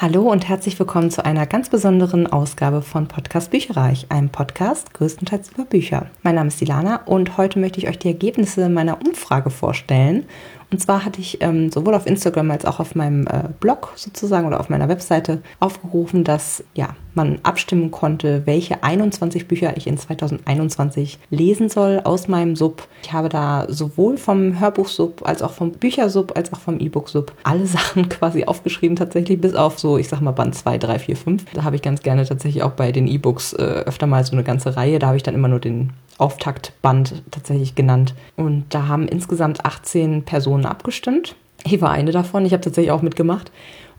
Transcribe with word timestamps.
Hallo 0.00 0.30
und 0.30 0.48
herzlich 0.48 0.78
willkommen 0.78 1.10
zu 1.10 1.24
einer 1.24 1.44
ganz 1.44 1.70
besonderen 1.70 2.28
Ausgabe 2.28 2.82
von 2.82 3.08
Podcast 3.08 3.50
Bücherreich, 3.50 4.06
einem 4.10 4.28
Podcast 4.28 4.94
größtenteils 4.94 5.50
über 5.50 5.64
Bücher. 5.64 6.06
Mein 6.22 6.36
Name 6.36 6.46
ist 6.46 6.62
Ilana 6.62 7.02
und 7.06 7.36
heute 7.36 7.58
möchte 7.58 7.80
ich 7.80 7.88
euch 7.88 7.98
die 7.98 8.06
Ergebnisse 8.06 8.68
meiner 8.68 9.04
Umfrage 9.04 9.50
vorstellen. 9.50 10.26
Und 10.70 10.80
zwar 10.80 11.04
hatte 11.04 11.20
ich 11.20 11.40
ähm, 11.40 11.70
sowohl 11.70 11.94
auf 11.94 12.06
Instagram 12.06 12.50
als 12.50 12.64
auch 12.66 12.78
auf 12.78 12.94
meinem 12.94 13.26
äh, 13.26 13.44
Blog 13.58 13.92
sozusagen 13.96 14.46
oder 14.46 14.60
auf 14.60 14.68
meiner 14.68 14.88
Webseite 14.88 15.40
aufgerufen, 15.60 16.24
dass 16.24 16.62
ja, 16.74 16.90
man 17.14 17.38
abstimmen 17.42 17.90
konnte, 17.90 18.42
welche 18.44 18.82
21 18.82 19.48
Bücher 19.48 19.76
ich 19.76 19.86
in 19.86 19.96
2021 19.96 21.18
lesen 21.30 21.70
soll 21.70 22.00
aus 22.04 22.28
meinem 22.28 22.54
Sub. 22.54 22.86
Ich 23.02 23.12
habe 23.12 23.28
da 23.30 23.66
sowohl 23.68 24.18
vom 24.18 24.60
Hörbuch-Sub 24.60 25.26
als 25.26 25.42
auch 25.42 25.52
vom 25.52 25.72
Büchersub 25.72 26.36
als 26.36 26.52
auch 26.52 26.60
vom 26.60 26.78
E-Book-Sub 26.80 27.32
alle 27.44 27.66
Sachen 27.78 28.08
quasi 28.08 28.44
aufgeschrieben, 28.44 28.96
tatsächlich 28.96 29.40
bis 29.40 29.54
auf 29.54 29.78
so, 29.78 29.96
ich 29.96 30.08
sag 30.08 30.20
mal, 30.20 30.32
Band 30.32 30.54
2, 30.54 30.78
3, 30.78 30.98
4, 30.98 31.16
5. 31.16 31.44
Da 31.54 31.64
habe 31.64 31.76
ich 31.76 31.82
ganz 31.82 32.02
gerne 32.02 32.26
tatsächlich 32.26 32.62
auch 32.62 32.72
bei 32.72 32.92
den 32.92 33.06
E-Books 33.06 33.54
äh, 33.54 33.62
öfter 33.62 34.06
mal 34.06 34.24
so 34.24 34.32
eine 34.32 34.44
ganze 34.44 34.76
Reihe. 34.76 34.98
Da 34.98 35.08
habe 35.08 35.16
ich 35.16 35.22
dann 35.22 35.34
immer 35.34 35.48
nur 35.48 35.60
den 35.60 35.92
Auftaktband 36.18 37.22
tatsächlich 37.30 37.74
genannt. 37.74 38.14
Und 38.36 38.64
da 38.70 38.88
haben 38.88 39.06
insgesamt 39.06 39.64
18 39.64 40.24
Personen 40.24 40.57
abgestimmt. 40.66 41.34
Ich 41.64 41.80
war 41.80 41.90
eine 41.90 42.12
davon. 42.12 42.46
Ich 42.46 42.52
habe 42.52 42.62
tatsächlich 42.62 42.92
auch 42.92 43.02
mitgemacht 43.02 43.50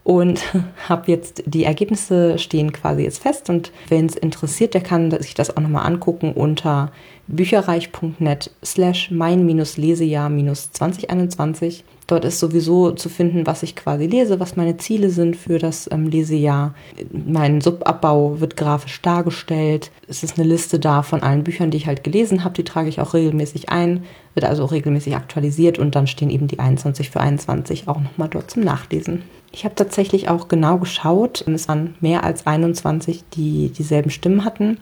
und 0.03 0.41
habe 0.89 1.11
jetzt 1.11 1.43
die 1.45 1.65
Ergebnisse 1.65 2.39
stehen 2.39 2.73
quasi 2.73 3.03
jetzt 3.03 3.21
fest 3.21 3.49
und 3.49 3.71
wenn 3.89 4.07
es 4.07 4.15
interessiert, 4.15 4.73
der 4.73 4.81
kann 4.81 5.11
sich 5.11 5.35
das 5.35 5.55
auch 5.55 5.61
nochmal 5.61 5.85
angucken 5.85 6.33
unter 6.33 6.91
bücherreich.net 7.27 8.51
slash 8.63 9.11
mein-lesejahr-2021. 9.11 11.83
Dort 12.09 12.25
ist 12.25 12.39
sowieso 12.39 12.89
zu 12.89 13.07
finden, 13.07 13.45
was 13.45 13.61
ich 13.61 13.75
quasi 13.75 14.07
lese, 14.07 14.39
was 14.39 14.55
meine 14.55 14.77
Ziele 14.77 15.11
sind 15.11 15.35
für 15.35 15.59
das 15.59 15.87
ähm, 15.91 16.07
Lesejahr. 16.07 16.73
Mein 17.11 17.61
Subabbau 17.61 18.39
wird 18.39 18.57
grafisch 18.57 18.99
dargestellt. 19.03 19.91
Es 20.07 20.23
ist 20.23 20.39
eine 20.39 20.47
Liste 20.47 20.79
da 20.79 21.03
von 21.03 21.21
allen 21.21 21.43
Büchern, 21.43 21.69
die 21.69 21.77
ich 21.77 21.85
halt 21.85 22.03
gelesen 22.03 22.43
habe. 22.43 22.55
Die 22.55 22.63
trage 22.63 22.89
ich 22.89 22.99
auch 22.99 23.13
regelmäßig 23.13 23.69
ein, 23.69 24.05
wird 24.33 24.43
also 24.43 24.63
auch 24.63 24.71
regelmäßig 24.71 25.15
aktualisiert 25.15 25.77
und 25.77 25.93
dann 25.93 26.07
stehen 26.07 26.31
eben 26.31 26.47
die 26.47 26.57
21 26.57 27.11
für 27.11 27.19
21 27.19 27.87
auch 27.87 28.01
nochmal 28.01 28.29
dort 28.29 28.49
zum 28.49 28.63
Nachlesen. 28.63 29.21
Ich 29.51 29.63
habe 29.63 29.75
tatsächlich 29.75 30.29
auch 30.29 30.47
genau 30.47 30.79
geschaut. 30.79 31.45
Es 31.47 31.67
waren 31.67 31.93
mehr 32.01 32.23
als 32.23 32.47
21, 32.47 33.23
die 33.35 33.69
dieselben 33.69 34.09
Stimmen 34.09 34.45
hatten. 34.45 34.79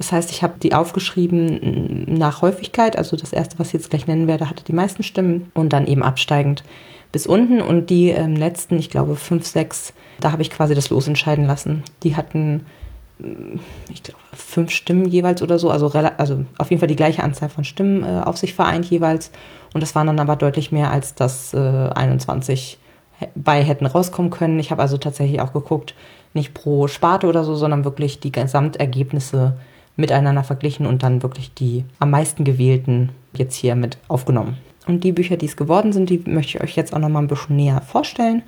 Das 0.00 0.12
heißt, 0.12 0.30
ich 0.30 0.42
habe 0.42 0.54
die 0.62 0.72
aufgeschrieben 0.72 2.06
nach 2.08 2.40
Häufigkeit. 2.40 2.96
Also 2.96 3.18
das 3.18 3.34
erste, 3.34 3.58
was 3.58 3.66
ich 3.68 3.74
jetzt 3.74 3.90
gleich 3.90 4.06
nennen 4.06 4.26
werde, 4.28 4.48
hatte 4.48 4.64
die 4.64 4.72
meisten 4.72 5.02
Stimmen 5.02 5.52
und 5.52 5.74
dann 5.74 5.86
eben 5.86 6.02
absteigend 6.02 6.64
bis 7.12 7.26
unten. 7.26 7.60
Und 7.60 7.90
die 7.90 8.08
ähm, 8.08 8.34
letzten, 8.34 8.78
ich 8.78 8.88
glaube 8.88 9.14
fünf, 9.14 9.44
sechs, 9.44 9.92
da 10.18 10.32
habe 10.32 10.40
ich 10.40 10.48
quasi 10.48 10.74
das 10.74 10.88
Los 10.88 11.06
entscheiden 11.06 11.44
lassen. 11.44 11.82
Die 12.02 12.16
hatten, 12.16 12.64
mm, 13.18 13.58
ich 13.92 14.02
glaube, 14.02 14.20
fünf 14.32 14.70
Stimmen 14.70 15.04
jeweils 15.04 15.42
oder 15.42 15.58
so. 15.58 15.68
Also, 15.68 15.88
also 15.88 16.46
auf 16.56 16.70
jeden 16.70 16.80
Fall 16.80 16.88
die 16.88 16.96
gleiche 16.96 17.22
Anzahl 17.22 17.50
von 17.50 17.64
Stimmen 17.64 18.02
äh, 18.02 18.22
auf 18.24 18.38
sich 18.38 18.54
vereint 18.54 18.86
jeweils. 18.86 19.30
Und 19.74 19.82
das 19.82 19.94
waren 19.94 20.06
dann 20.06 20.18
aber 20.18 20.36
deutlich 20.36 20.72
mehr 20.72 20.90
als 20.90 21.14
das 21.14 21.52
äh, 21.52 21.58
21 21.58 22.78
bei 23.34 23.62
hätten 23.62 23.84
rauskommen 23.84 24.30
können. 24.30 24.58
Ich 24.60 24.70
habe 24.70 24.80
also 24.80 24.96
tatsächlich 24.96 25.42
auch 25.42 25.52
geguckt, 25.52 25.94
nicht 26.32 26.54
pro 26.54 26.88
Sparte 26.88 27.26
oder 27.26 27.44
so, 27.44 27.54
sondern 27.54 27.84
wirklich 27.84 28.18
die 28.18 28.32
Gesamtergebnisse 28.32 29.58
miteinander 30.00 30.44
verglichen 30.44 30.86
und 30.86 31.02
dann 31.02 31.22
wirklich 31.22 31.54
die 31.54 31.84
am 31.98 32.10
meisten 32.10 32.44
gewählten 32.44 33.10
jetzt 33.34 33.54
hier 33.54 33.76
mit 33.76 33.98
aufgenommen. 34.08 34.56
Und 34.86 35.04
die 35.04 35.12
Bücher, 35.12 35.36
die 35.36 35.46
es 35.46 35.56
geworden 35.56 35.92
sind, 35.92 36.10
die 36.10 36.22
möchte 36.26 36.58
ich 36.58 36.64
euch 36.64 36.76
jetzt 36.76 36.92
auch 36.92 36.98
noch 36.98 37.08
mal 37.08 37.20
ein 37.20 37.28
bisschen 37.28 37.56
näher 37.56 37.80
vorstellen. 37.82 38.42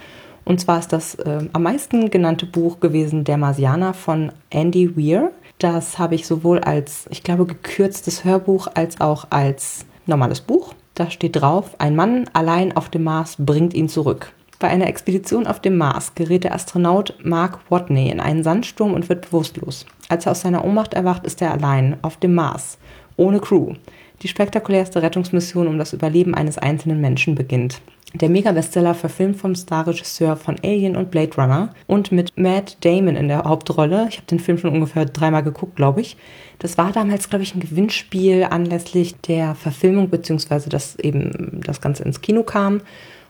Und 0.45 0.61
zwar 0.61 0.81
ist 0.81 0.93
das 0.93 1.15
äh, 1.17 1.47
am 1.53 1.63
meisten 1.63 2.11
genannte 2.11 2.47
Buch 2.47 2.81
gewesen 2.81 3.25
Der 3.25 3.37
Marsianer 3.37 3.95
von 3.95 4.33
Andy 4.51 4.97
Weir. 4.97 5.31
Das 5.59 5.99
habe 5.99 6.17
ich 6.17 6.27
sowohl 6.27 6.59
als, 6.59 7.07
ich 7.11 7.23
glaube, 7.23 7.47
gekürztes 7.47 8.25
Hörbuch 8.25 8.67
als 8.75 9.01
auch 9.01 9.27
als 9.31 9.87
normales 10.07 10.41
Buch. 10.41 10.75
Da 10.95 11.11
steht 11.11 11.37
drauf, 11.37 11.77
ein 11.79 11.95
Mann 11.95 12.29
allein 12.33 12.77
auf 12.77 12.89
dem 12.89 13.05
Mars 13.05 13.37
bringt 13.39 13.73
ihn 13.73 13.89
zurück. 13.89 14.33
Bei 14.63 14.69
einer 14.69 14.87
Expedition 14.87 15.49
auf 15.49 15.59
dem 15.59 15.77
Mars 15.77 16.15
gerät 16.15 16.45
der 16.45 16.55
Astronaut 16.55 17.17
Mark 17.25 17.59
Watney 17.69 18.11
in 18.11 18.21
einen 18.21 18.45
Sandsturm 18.45 18.95
und 18.95 19.09
wird 19.09 19.23
bewusstlos. 19.23 19.87
Als 20.09 20.25
er 20.25 20.31
aus 20.31 20.43
seiner 20.43 20.65
Ohnmacht 20.65 20.95
erwacht, 20.95 21.27
ist 21.27 21.43
er 21.43 21.51
allein 21.51 21.97
auf 22.03 22.17
dem 22.17 22.37
Mars, 22.37 22.79
ohne 23.17 23.41
Crew. 23.41 23.75
Die 24.23 24.29
spektakulärste 24.29 25.03
Rettungsmission 25.03 25.67
um 25.67 25.79
das 25.79 25.93
Überleben 25.93 26.37
eines 26.37 26.59
einzelnen 26.59 27.01
Menschen 27.01 27.35
beginnt. 27.35 27.81
Der 28.15 28.29
Mega-Bestseller 28.29 28.95
verfilmt 28.95 29.37
vom 29.37 29.57
Starregisseur 29.57 30.37
von 30.37 30.55
Alien 30.63 30.95
und 30.95 31.11
Blade 31.11 31.35
Runner 31.37 31.71
und 31.89 32.13
mit 32.13 32.31
Matt 32.37 32.77
Damon 32.85 33.17
in 33.17 33.27
der 33.27 33.43
Hauptrolle. 33.43 34.07
Ich 34.11 34.19
habe 34.19 34.29
den 34.29 34.39
Film 34.39 34.59
schon 34.59 34.71
ungefähr 34.71 35.07
dreimal 35.07 35.43
geguckt, 35.43 35.75
glaube 35.75 36.03
ich. 36.03 36.17
Das 36.61 36.79
war 36.79 36.93
damals, 36.93 37.29
glaube 37.29 37.43
ich, 37.43 37.53
ein 37.57 37.61
Gewinnspiel 37.61 38.45
anlässlich 38.45 39.17
der 39.23 39.57
Verfilmung, 39.57 40.09
beziehungsweise 40.09 40.69
dass 40.69 40.97
eben 41.01 41.61
das 41.65 41.81
Ganze 41.81 42.05
ins 42.05 42.21
Kino 42.21 42.45
kam 42.45 42.81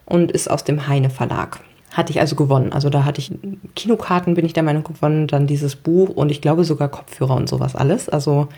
und 0.07 0.33
ist 0.33 0.51
aus 0.51 0.65
dem 0.65 0.87
Heine 0.89 1.11
Verlag. 1.11 1.61
Hatte 1.93 2.11
ich 2.11 2.21
also 2.21 2.37
gewonnen. 2.37 2.73
Also 2.73 2.89
da 2.89 3.05
hatte 3.05 3.21
ich 3.21 3.33
Kinokarten, 3.77 4.35
bin 4.35 4.47
ich 4.47 4.55
der 4.55 4.63
Meinung, 4.63 4.85
gewonnen, 4.85 5.27
dann 5.27 5.47
dieses 5.47 5.77
Buch 5.77 6.09
und 6.09 6.31
ich 6.31 6.41
glaube 6.41 6.65
sogar 6.65 6.89
Kopfhörer 6.89 7.37
und 7.37 7.49
sowas 7.49 7.77
alles. 7.77 8.09
Also 8.09 8.49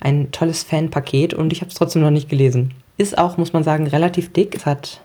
ein 0.00 0.30
tolles 0.30 0.62
Fanpaket 0.62 1.34
und 1.34 1.52
ich 1.52 1.60
habe 1.60 1.70
es 1.70 1.74
trotzdem 1.74 2.02
noch 2.02 2.10
nicht 2.10 2.28
gelesen. 2.28 2.72
Ist 2.96 3.18
auch, 3.18 3.36
muss 3.36 3.52
man 3.52 3.64
sagen, 3.64 3.88
relativ 3.88 4.32
dick. 4.32 4.54
Es 4.54 4.66
hat 4.66 5.00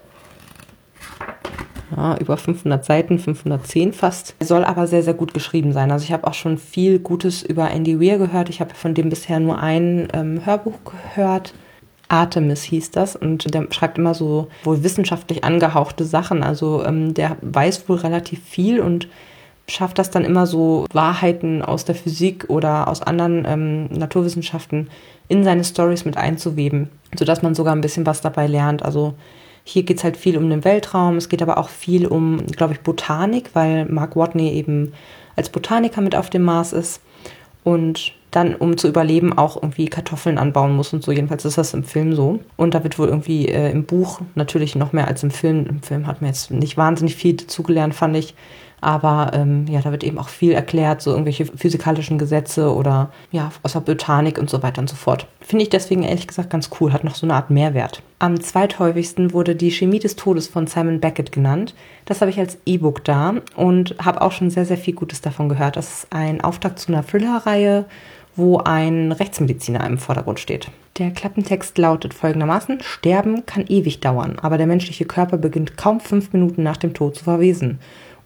ja, 1.95 2.17
über 2.17 2.37
500 2.37 2.85
Seiten, 2.85 3.17
510 3.17 3.93
fast. 3.93 4.35
Soll 4.39 4.63
aber 4.63 4.85
sehr, 4.85 5.01
sehr 5.01 5.15
gut 5.15 5.33
geschrieben 5.33 5.73
sein. 5.73 5.91
Also 5.91 6.03
ich 6.03 6.11
habe 6.11 6.27
auch 6.27 6.33
schon 6.35 6.57
viel 6.59 6.99
Gutes 6.99 7.41
über 7.41 7.71
Andy 7.71 7.99
Weir 7.99 8.19
gehört. 8.19 8.49
Ich 8.49 8.61
habe 8.61 8.75
von 8.75 8.93
dem 8.93 9.09
bisher 9.09 9.39
nur 9.39 9.59
ein 9.59 10.07
ähm, 10.13 10.45
Hörbuch 10.45 10.77
gehört. 10.85 11.53
Artemis 12.09 12.63
hieß 12.63 12.91
das 12.91 13.15
und 13.15 13.53
der 13.53 13.67
schreibt 13.71 13.97
immer 13.97 14.13
so 14.13 14.47
wohl 14.63 14.83
wissenschaftlich 14.83 15.43
angehauchte 15.43 16.03
Sachen. 16.03 16.43
Also 16.43 16.83
ähm, 16.83 17.13
der 17.13 17.37
weiß 17.41 17.87
wohl 17.87 17.97
relativ 17.97 18.43
viel 18.43 18.81
und 18.81 19.07
schafft 19.67 19.99
das 19.99 20.09
dann 20.09 20.25
immer 20.25 20.47
so 20.47 20.85
Wahrheiten 20.91 21.61
aus 21.61 21.85
der 21.85 21.95
Physik 21.95 22.45
oder 22.49 22.87
aus 22.87 23.01
anderen 23.01 23.45
ähm, 23.45 23.85
Naturwissenschaften 23.85 24.89
in 25.27 25.43
seine 25.43 25.63
Stories 25.63 26.05
mit 26.05 26.17
einzuweben, 26.17 26.89
sodass 27.17 27.43
man 27.43 27.53
sogar 27.55 27.75
ein 27.75 27.81
bisschen 27.81 28.07
was 28.07 28.21
dabei 28.21 28.47
lernt. 28.47 28.83
Also 28.83 29.13
hier 29.63 29.83
geht 29.83 29.97
es 29.97 30.03
halt 30.03 30.17
viel 30.17 30.37
um 30.37 30.49
den 30.49 30.65
Weltraum, 30.65 31.17
es 31.17 31.29
geht 31.29 31.43
aber 31.43 31.59
auch 31.59 31.69
viel 31.69 32.07
um, 32.07 32.45
glaube 32.47 32.73
ich, 32.73 32.79
Botanik, 32.81 33.51
weil 33.53 33.85
Mark 33.85 34.15
Watney 34.15 34.49
eben 34.51 34.93
als 35.35 35.49
Botaniker 35.49 36.01
mit 36.01 36.15
auf 36.15 36.31
dem 36.31 36.43
Mars 36.43 36.73
ist. 36.73 37.01
Und 37.69 38.13
dann, 38.31 38.55
um 38.55 38.77
zu 38.77 38.87
überleben, 38.87 39.37
auch 39.37 39.61
irgendwie 39.61 39.87
Kartoffeln 39.87 40.39
anbauen 40.39 40.75
muss 40.75 40.91
und 40.91 41.03
so. 41.03 41.11
Jedenfalls 41.11 41.45
ist 41.45 41.57
das 41.57 41.73
im 41.75 41.83
Film 41.83 42.15
so. 42.15 42.39
Und 42.57 42.73
da 42.73 42.83
wird 42.83 42.97
wohl 42.97 43.07
irgendwie 43.07 43.47
äh, 43.47 43.71
im 43.71 43.83
Buch 43.85 44.21
natürlich 44.33 44.75
noch 44.75 44.91
mehr 44.91 45.07
als 45.07 45.21
im 45.21 45.29
Film. 45.29 45.65
Im 45.67 45.83
Film 45.83 46.07
hat 46.07 46.21
man 46.21 46.29
jetzt 46.29 46.49
nicht 46.49 46.77
wahnsinnig 46.77 47.15
viel 47.15 47.35
dazugelernt, 47.35 47.93
fand 47.93 48.17
ich. 48.17 48.33
Aber 48.81 49.31
ähm, 49.33 49.65
ja, 49.67 49.81
da 49.81 49.91
wird 49.91 50.03
eben 50.03 50.17
auch 50.17 50.29
viel 50.29 50.53
erklärt, 50.53 51.01
so 51.01 51.11
irgendwelche 51.11 51.45
physikalischen 51.45 52.17
Gesetze 52.17 52.73
oder 52.73 53.11
ja, 53.31 53.51
aus 53.63 53.73
der 53.73 53.81
Botanik 53.81 54.37
und 54.37 54.49
so 54.49 54.63
weiter 54.63 54.81
und 54.81 54.89
so 54.89 54.95
fort. 54.95 55.27
Finde 55.41 55.63
ich 55.63 55.69
deswegen 55.69 56.03
ehrlich 56.03 56.27
gesagt 56.27 56.49
ganz 56.49 56.69
cool, 56.79 56.93
hat 56.93 57.03
noch 57.03 57.15
so 57.15 57.25
eine 57.25 57.35
Art 57.35 57.49
Mehrwert. 57.49 58.01
Am 58.19 58.39
zweithäufigsten 58.39 59.33
wurde 59.33 59.55
die 59.55 59.71
Chemie 59.71 59.99
des 59.99 60.15
Todes 60.15 60.47
von 60.47 60.67
Simon 60.67 60.99
Beckett 60.99 61.31
genannt. 61.31 61.73
Das 62.05 62.21
habe 62.21 62.31
ich 62.31 62.39
als 62.39 62.57
E-Book 62.65 63.03
da 63.05 63.35
und 63.55 63.95
habe 64.03 64.21
auch 64.21 64.31
schon 64.31 64.49
sehr, 64.49 64.65
sehr 64.65 64.77
viel 64.77 64.93
Gutes 64.93 65.21
davon 65.21 65.49
gehört. 65.49 65.77
Das 65.77 65.89
ist 65.89 66.07
ein 66.11 66.41
Auftakt 66.41 66.79
zu 66.79 66.91
einer 66.91 67.05
Thriller-Reihe 67.05 67.85
wo 68.39 68.57
ein 68.57 69.11
Rechtsmediziner 69.11 69.85
im 69.85 69.97
Vordergrund 69.97 70.39
steht. 70.39 70.71
Der 70.97 71.11
Klappentext 71.11 71.77
lautet 71.77 72.13
folgendermaßen: 72.13 72.81
Sterben 72.81 73.45
kann 73.45 73.65
ewig 73.67 73.99
dauern, 73.99 74.37
aber 74.41 74.57
der 74.57 74.67
menschliche 74.67 75.05
Körper 75.05 75.37
beginnt 75.37 75.77
kaum 75.77 75.99
fünf 75.99 76.33
Minuten 76.33 76.63
nach 76.63 76.77
dem 76.77 76.93
Tod 76.93 77.15
zu 77.15 77.23
verwesen 77.23 77.79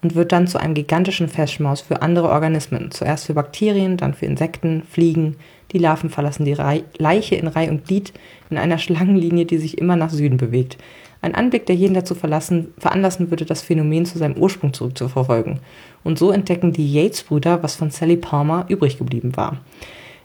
und 0.03 0.15
wird 0.15 0.31
dann 0.31 0.47
zu 0.47 0.59
einem 0.59 0.73
gigantischen 0.73 1.29
Festschmaus 1.29 1.81
für 1.81 2.01
andere 2.01 2.29
Organismen. 2.29 2.91
Zuerst 2.91 3.25
für 3.25 3.33
Bakterien, 3.33 3.97
dann 3.97 4.13
für 4.13 4.25
Insekten, 4.25 4.83
Fliegen. 4.83 5.37
Die 5.71 5.79
Larven 5.79 6.09
verlassen 6.09 6.45
die 6.45 6.57
Leiche 6.97 7.35
in 7.35 7.47
Reih 7.47 7.69
und 7.69 7.85
Glied 7.85 8.13
in 8.49 8.57
einer 8.57 8.77
Schlangenlinie, 8.79 9.45
die 9.45 9.57
sich 9.57 9.77
immer 9.77 9.95
nach 9.95 10.09
Süden 10.09 10.37
bewegt. 10.37 10.77
Ein 11.21 11.35
Anblick, 11.35 11.65
der 11.65 11.75
jeden 11.75 11.93
dazu 11.93 12.15
verlassen, 12.15 12.73
veranlassen 12.77 13.31
würde, 13.31 13.45
das 13.45 13.61
Phänomen 13.61 14.05
zu 14.05 14.17
seinem 14.17 14.35
Ursprung 14.35 14.73
zurückzuverfolgen. 14.73 15.61
Und 16.03 16.19
so 16.19 16.31
entdecken 16.31 16.73
die 16.73 16.93
Yates-Brüder, 16.93 17.63
was 17.63 17.77
von 17.77 17.91
Sally 17.91 18.17
Palmer 18.17 18.65
übrig 18.67 18.97
geblieben 18.97 19.37
war. 19.37 19.61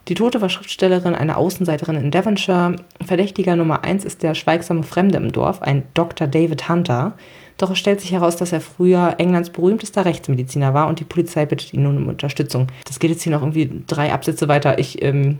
Die 0.09 0.15
Tote 0.15 0.41
war 0.41 0.49
Schriftstellerin, 0.49 1.15
eine 1.15 1.37
Außenseiterin 1.37 1.95
in 1.95 2.11
Devonshire. 2.11 2.75
Verdächtiger 3.05 3.55
Nummer 3.55 3.83
eins 3.85 4.03
ist 4.03 4.23
der 4.23 4.35
schweigsame 4.35 4.83
Fremde 4.83 5.17
im 5.17 5.31
Dorf, 5.31 5.61
ein 5.61 5.83
Dr. 5.93 6.27
David 6.27 6.67
Hunter. 6.67 7.13
Doch 7.59 7.69
es 7.71 7.77
stellt 7.77 7.99
sich 7.99 8.13
heraus, 8.13 8.37
dass 8.37 8.53
er 8.53 8.61
früher 8.61 9.15
Englands 9.17 9.49
berühmtester 9.49 10.05
Rechtsmediziner 10.05 10.73
war 10.73 10.87
und 10.87 10.99
die 10.99 11.03
Polizei 11.03 11.45
bittet 11.45 11.73
ihn 11.73 11.83
nun 11.83 11.97
um 11.97 12.07
Unterstützung. 12.07 12.67
Das 12.85 12.99
geht 12.99 13.11
jetzt 13.11 13.21
hier 13.21 13.33
noch 13.33 13.41
irgendwie 13.41 13.83
drei 13.85 14.13
Absätze 14.13 14.47
weiter. 14.47 14.79
Ich 14.79 15.03
ähm, 15.03 15.39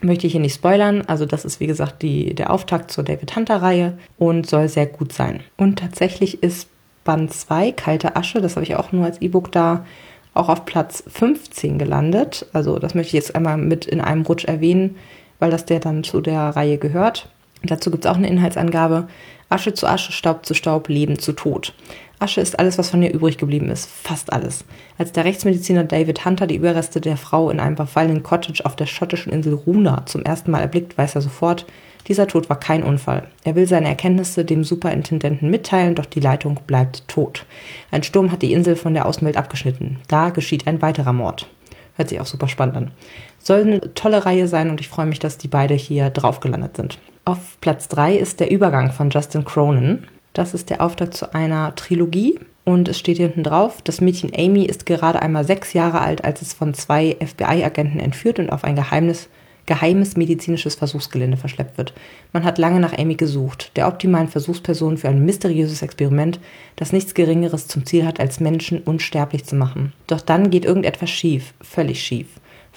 möchte 0.00 0.26
hier 0.26 0.40
nicht 0.40 0.56
spoilern. 0.56 1.02
Also 1.06 1.24
das 1.24 1.44
ist 1.44 1.60
wie 1.60 1.68
gesagt 1.68 2.02
die, 2.02 2.34
der 2.34 2.50
Auftakt 2.50 2.90
zur 2.90 3.04
David 3.04 3.36
Hunter-Reihe 3.36 3.96
und 4.18 4.48
soll 4.48 4.68
sehr 4.68 4.86
gut 4.86 5.12
sein. 5.12 5.40
Und 5.56 5.78
tatsächlich 5.78 6.42
ist 6.42 6.68
Band 7.04 7.32
2, 7.32 7.70
Kalte 7.70 8.16
Asche, 8.16 8.40
das 8.40 8.56
habe 8.56 8.64
ich 8.64 8.74
auch 8.74 8.90
nur 8.90 9.04
als 9.04 9.22
E-Book 9.22 9.52
da, 9.52 9.86
auch 10.34 10.48
auf 10.48 10.64
Platz 10.64 11.04
15 11.06 11.78
gelandet. 11.78 12.46
Also 12.52 12.80
das 12.80 12.96
möchte 12.96 13.08
ich 13.08 13.24
jetzt 13.24 13.36
einmal 13.36 13.56
mit 13.56 13.86
in 13.86 14.00
einem 14.00 14.22
Rutsch 14.22 14.46
erwähnen, 14.46 14.96
weil 15.38 15.52
das 15.52 15.64
der 15.64 15.78
dann 15.78 16.02
zu 16.02 16.20
der 16.20 16.40
Reihe 16.40 16.78
gehört. 16.78 17.28
Dazu 17.64 17.90
gibt 17.90 18.04
es 18.04 18.10
auch 18.10 18.16
eine 18.16 18.28
Inhaltsangabe. 18.28 19.08
Asche 19.48 19.74
zu 19.74 19.86
Asche, 19.86 20.12
Staub 20.12 20.46
zu 20.46 20.54
Staub, 20.54 20.88
Leben 20.88 21.18
zu 21.18 21.32
Tod. 21.32 21.74
Asche 22.18 22.40
ist 22.40 22.58
alles, 22.58 22.78
was 22.78 22.90
von 22.90 23.02
ihr 23.02 23.12
übrig 23.12 23.36
geblieben 23.36 23.68
ist. 23.68 23.88
Fast 23.88 24.32
alles. 24.32 24.64
Als 24.96 25.12
der 25.12 25.24
Rechtsmediziner 25.24 25.84
David 25.84 26.24
Hunter 26.24 26.46
die 26.46 26.56
Überreste 26.56 27.00
der 27.00 27.16
Frau 27.16 27.50
in 27.50 27.60
einem 27.60 27.76
verfallenen 27.76 28.22
Cottage 28.22 28.64
auf 28.64 28.76
der 28.76 28.86
schottischen 28.86 29.32
Insel 29.32 29.54
Runa 29.54 30.06
zum 30.06 30.22
ersten 30.22 30.50
Mal 30.50 30.60
erblickt, 30.60 30.96
weiß 30.96 31.16
er 31.16 31.20
sofort, 31.20 31.66
dieser 32.08 32.26
Tod 32.26 32.48
war 32.48 32.58
kein 32.58 32.82
Unfall. 32.82 33.28
Er 33.44 33.54
will 33.54 33.66
seine 33.66 33.88
Erkenntnisse 33.88 34.44
dem 34.44 34.64
Superintendenten 34.64 35.50
mitteilen, 35.50 35.94
doch 35.94 36.06
die 36.06 36.20
Leitung 36.20 36.58
bleibt 36.66 37.06
tot. 37.06 37.46
Ein 37.90 38.02
Sturm 38.02 38.32
hat 38.32 38.42
die 38.42 38.52
Insel 38.52 38.76
von 38.76 38.94
der 38.94 39.06
Außenwelt 39.06 39.36
abgeschnitten. 39.36 39.98
Da 40.08 40.30
geschieht 40.30 40.66
ein 40.66 40.82
weiterer 40.82 41.12
Mord. 41.12 41.48
Hört 41.94 42.08
sich 42.08 42.20
auch 42.20 42.26
super 42.26 42.48
spannend 42.48 42.76
an. 42.76 42.90
Soll 43.38 43.62
eine 43.62 43.94
tolle 43.94 44.24
Reihe 44.24 44.48
sein 44.48 44.70
und 44.70 44.80
ich 44.80 44.88
freue 44.88 45.06
mich, 45.06 45.18
dass 45.18 45.38
die 45.38 45.48
beide 45.48 45.74
hier 45.74 46.10
drauf 46.10 46.40
gelandet 46.40 46.76
sind. 46.76 46.98
Auf 47.24 47.60
Platz 47.60 47.86
3 47.86 48.16
ist 48.16 48.40
der 48.40 48.50
Übergang 48.50 48.90
von 48.90 49.10
Justin 49.10 49.44
Cronin. 49.44 50.08
Das 50.32 50.54
ist 50.54 50.70
der 50.70 50.80
Auftakt 50.80 51.14
zu 51.14 51.32
einer 51.34 51.72
Trilogie. 51.76 52.40
Und 52.64 52.88
es 52.88 52.98
steht 52.98 53.18
hinten 53.18 53.44
drauf, 53.44 53.80
das 53.82 54.00
Mädchen 54.00 54.32
Amy 54.36 54.64
ist 54.64 54.86
gerade 54.86 55.22
einmal 55.22 55.44
sechs 55.44 55.72
Jahre 55.72 56.00
alt, 56.00 56.24
als 56.24 56.42
es 56.42 56.52
von 56.52 56.74
zwei 56.74 57.16
FBI-Agenten 57.20 58.00
entführt 58.00 58.38
und 58.38 58.50
auf 58.50 58.64
ein 58.64 58.76
Geheimnis 58.76 59.28
geheimes 59.66 60.16
medizinisches 60.16 60.74
Versuchsgelände 60.74 61.36
verschleppt 61.36 61.78
wird. 61.78 61.92
Man 62.32 62.44
hat 62.44 62.58
lange 62.58 62.80
nach 62.80 62.98
Amy 62.98 63.14
gesucht, 63.14 63.70
der 63.76 63.86
optimalen 63.86 64.28
Versuchsperson 64.28 64.98
für 64.98 65.08
ein 65.08 65.24
mysteriöses 65.24 65.82
Experiment, 65.82 66.40
das 66.74 66.92
nichts 66.92 67.14
Geringeres 67.14 67.68
zum 67.68 67.86
Ziel 67.86 68.04
hat, 68.04 68.18
als 68.18 68.40
Menschen 68.40 68.80
unsterblich 68.80 69.44
zu 69.44 69.54
machen. 69.54 69.92
Doch 70.08 70.20
dann 70.20 70.50
geht 70.50 70.64
irgendetwas 70.64 71.10
schief, 71.10 71.54
völlig 71.60 72.02
schief. 72.02 72.26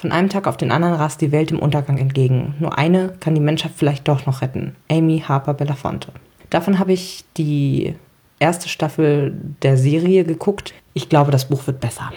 Von 0.06 0.12
einem 0.12 0.30
Tag 0.30 0.46
auf 0.46 0.56
den 0.56 0.72
anderen 0.72 0.94
rast 0.94 1.20
die 1.22 1.32
Welt 1.32 1.50
dem 1.50 1.58
Untergang 1.58 1.98
entgegen. 1.98 2.54
Nur 2.60 2.78
eine 2.78 3.16
kann 3.22 3.34
die 3.34 3.42
Menschheit 3.42 3.72
vielleicht 3.76 4.08
doch 4.08 4.28
noch 4.28 4.44
retten. 4.44 4.76
Amy 4.88 5.24
Harper 5.28 5.56
Belafonte. 5.56 6.10
Davon 6.52 6.78
habe 6.78 6.94
ich 6.94 7.26
die 7.38 7.96
erste 8.38 8.70
Staffel 8.70 9.36
der 9.64 9.78
Serie 9.78 10.24
geguckt. 10.24 10.76
Ich 10.94 11.10
glaube, 11.10 11.32
das 11.32 11.50
Buch 11.50 11.66
wird 11.66 11.80
besser. 11.80 12.12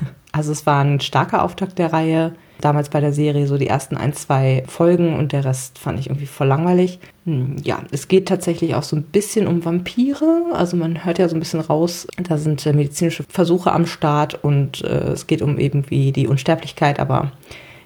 Also 0.32 0.50
es 0.50 0.66
war 0.66 0.82
ein 0.84 1.00
starker 1.00 1.44
Auftakt 1.44 1.78
der 1.78 1.92
Reihe 1.92 2.34
damals 2.60 2.88
bei 2.88 3.00
der 3.00 3.12
Serie 3.12 3.46
so 3.46 3.58
die 3.58 3.66
ersten 3.66 3.96
ein, 3.96 4.12
zwei 4.12 4.64
Folgen 4.66 5.16
und 5.18 5.32
der 5.32 5.44
Rest 5.44 5.78
fand 5.78 5.98
ich 5.98 6.06
irgendwie 6.06 6.26
voll 6.26 6.46
langweilig. 6.46 6.98
Hm, 7.24 7.56
ja, 7.62 7.82
es 7.90 8.08
geht 8.08 8.28
tatsächlich 8.28 8.74
auch 8.74 8.82
so 8.82 8.96
ein 8.96 9.02
bisschen 9.02 9.46
um 9.46 9.64
Vampire. 9.64 10.46
Also 10.52 10.76
man 10.76 11.04
hört 11.04 11.18
ja 11.18 11.28
so 11.28 11.36
ein 11.36 11.40
bisschen 11.40 11.60
raus, 11.60 12.06
da 12.22 12.38
sind 12.38 12.64
äh, 12.66 12.72
medizinische 12.72 13.24
Versuche 13.28 13.72
am 13.72 13.86
Start 13.86 14.42
und 14.42 14.82
äh, 14.84 15.10
es 15.12 15.26
geht 15.26 15.42
um 15.42 15.58
eben 15.58 15.90
wie 15.90 16.12
die 16.12 16.28
Unsterblichkeit, 16.28 17.00
aber 17.00 17.32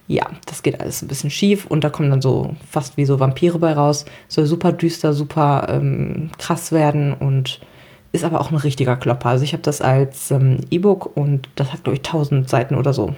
ja, 0.06 0.26
das 0.46 0.64
geht 0.64 0.80
alles 0.80 1.02
ein 1.02 1.08
bisschen 1.08 1.30
schief 1.30 1.66
und 1.66 1.84
da 1.84 1.88
kommen 1.88 2.10
dann 2.10 2.20
so 2.20 2.56
fast 2.68 2.96
wie 2.96 3.04
so 3.04 3.20
Vampire 3.20 3.60
bei 3.60 3.72
raus. 3.72 4.06
Soll 4.26 4.46
super 4.46 4.72
düster, 4.72 5.12
super 5.12 5.68
ähm, 5.70 6.30
krass 6.36 6.72
werden 6.72 7.12
und 7.12 7.60
ist 8.12 8.24
aber 8.24 8.40
auch 8.40 8.50
ein 8.50 8.56
richtiger 8.56 8.96
Klopper. 8.96 9.28
Also 9.28 9.44
ich 9.44 9.52
habe 9.52 9.62
das 9.62 9.80
als 9.80 10.32
ähm, 10.32 10.58
E-Book 10.70 11.16
und 11.16 11.48
das 11.54 11.72
hat, 11.72 11.84
glaube 11.84 11.96
ich, 11.96 12.04
1000 12.04 12.48
Seiten 12.48 12.74
oder 12.74 12.92
so. 12.92 13.14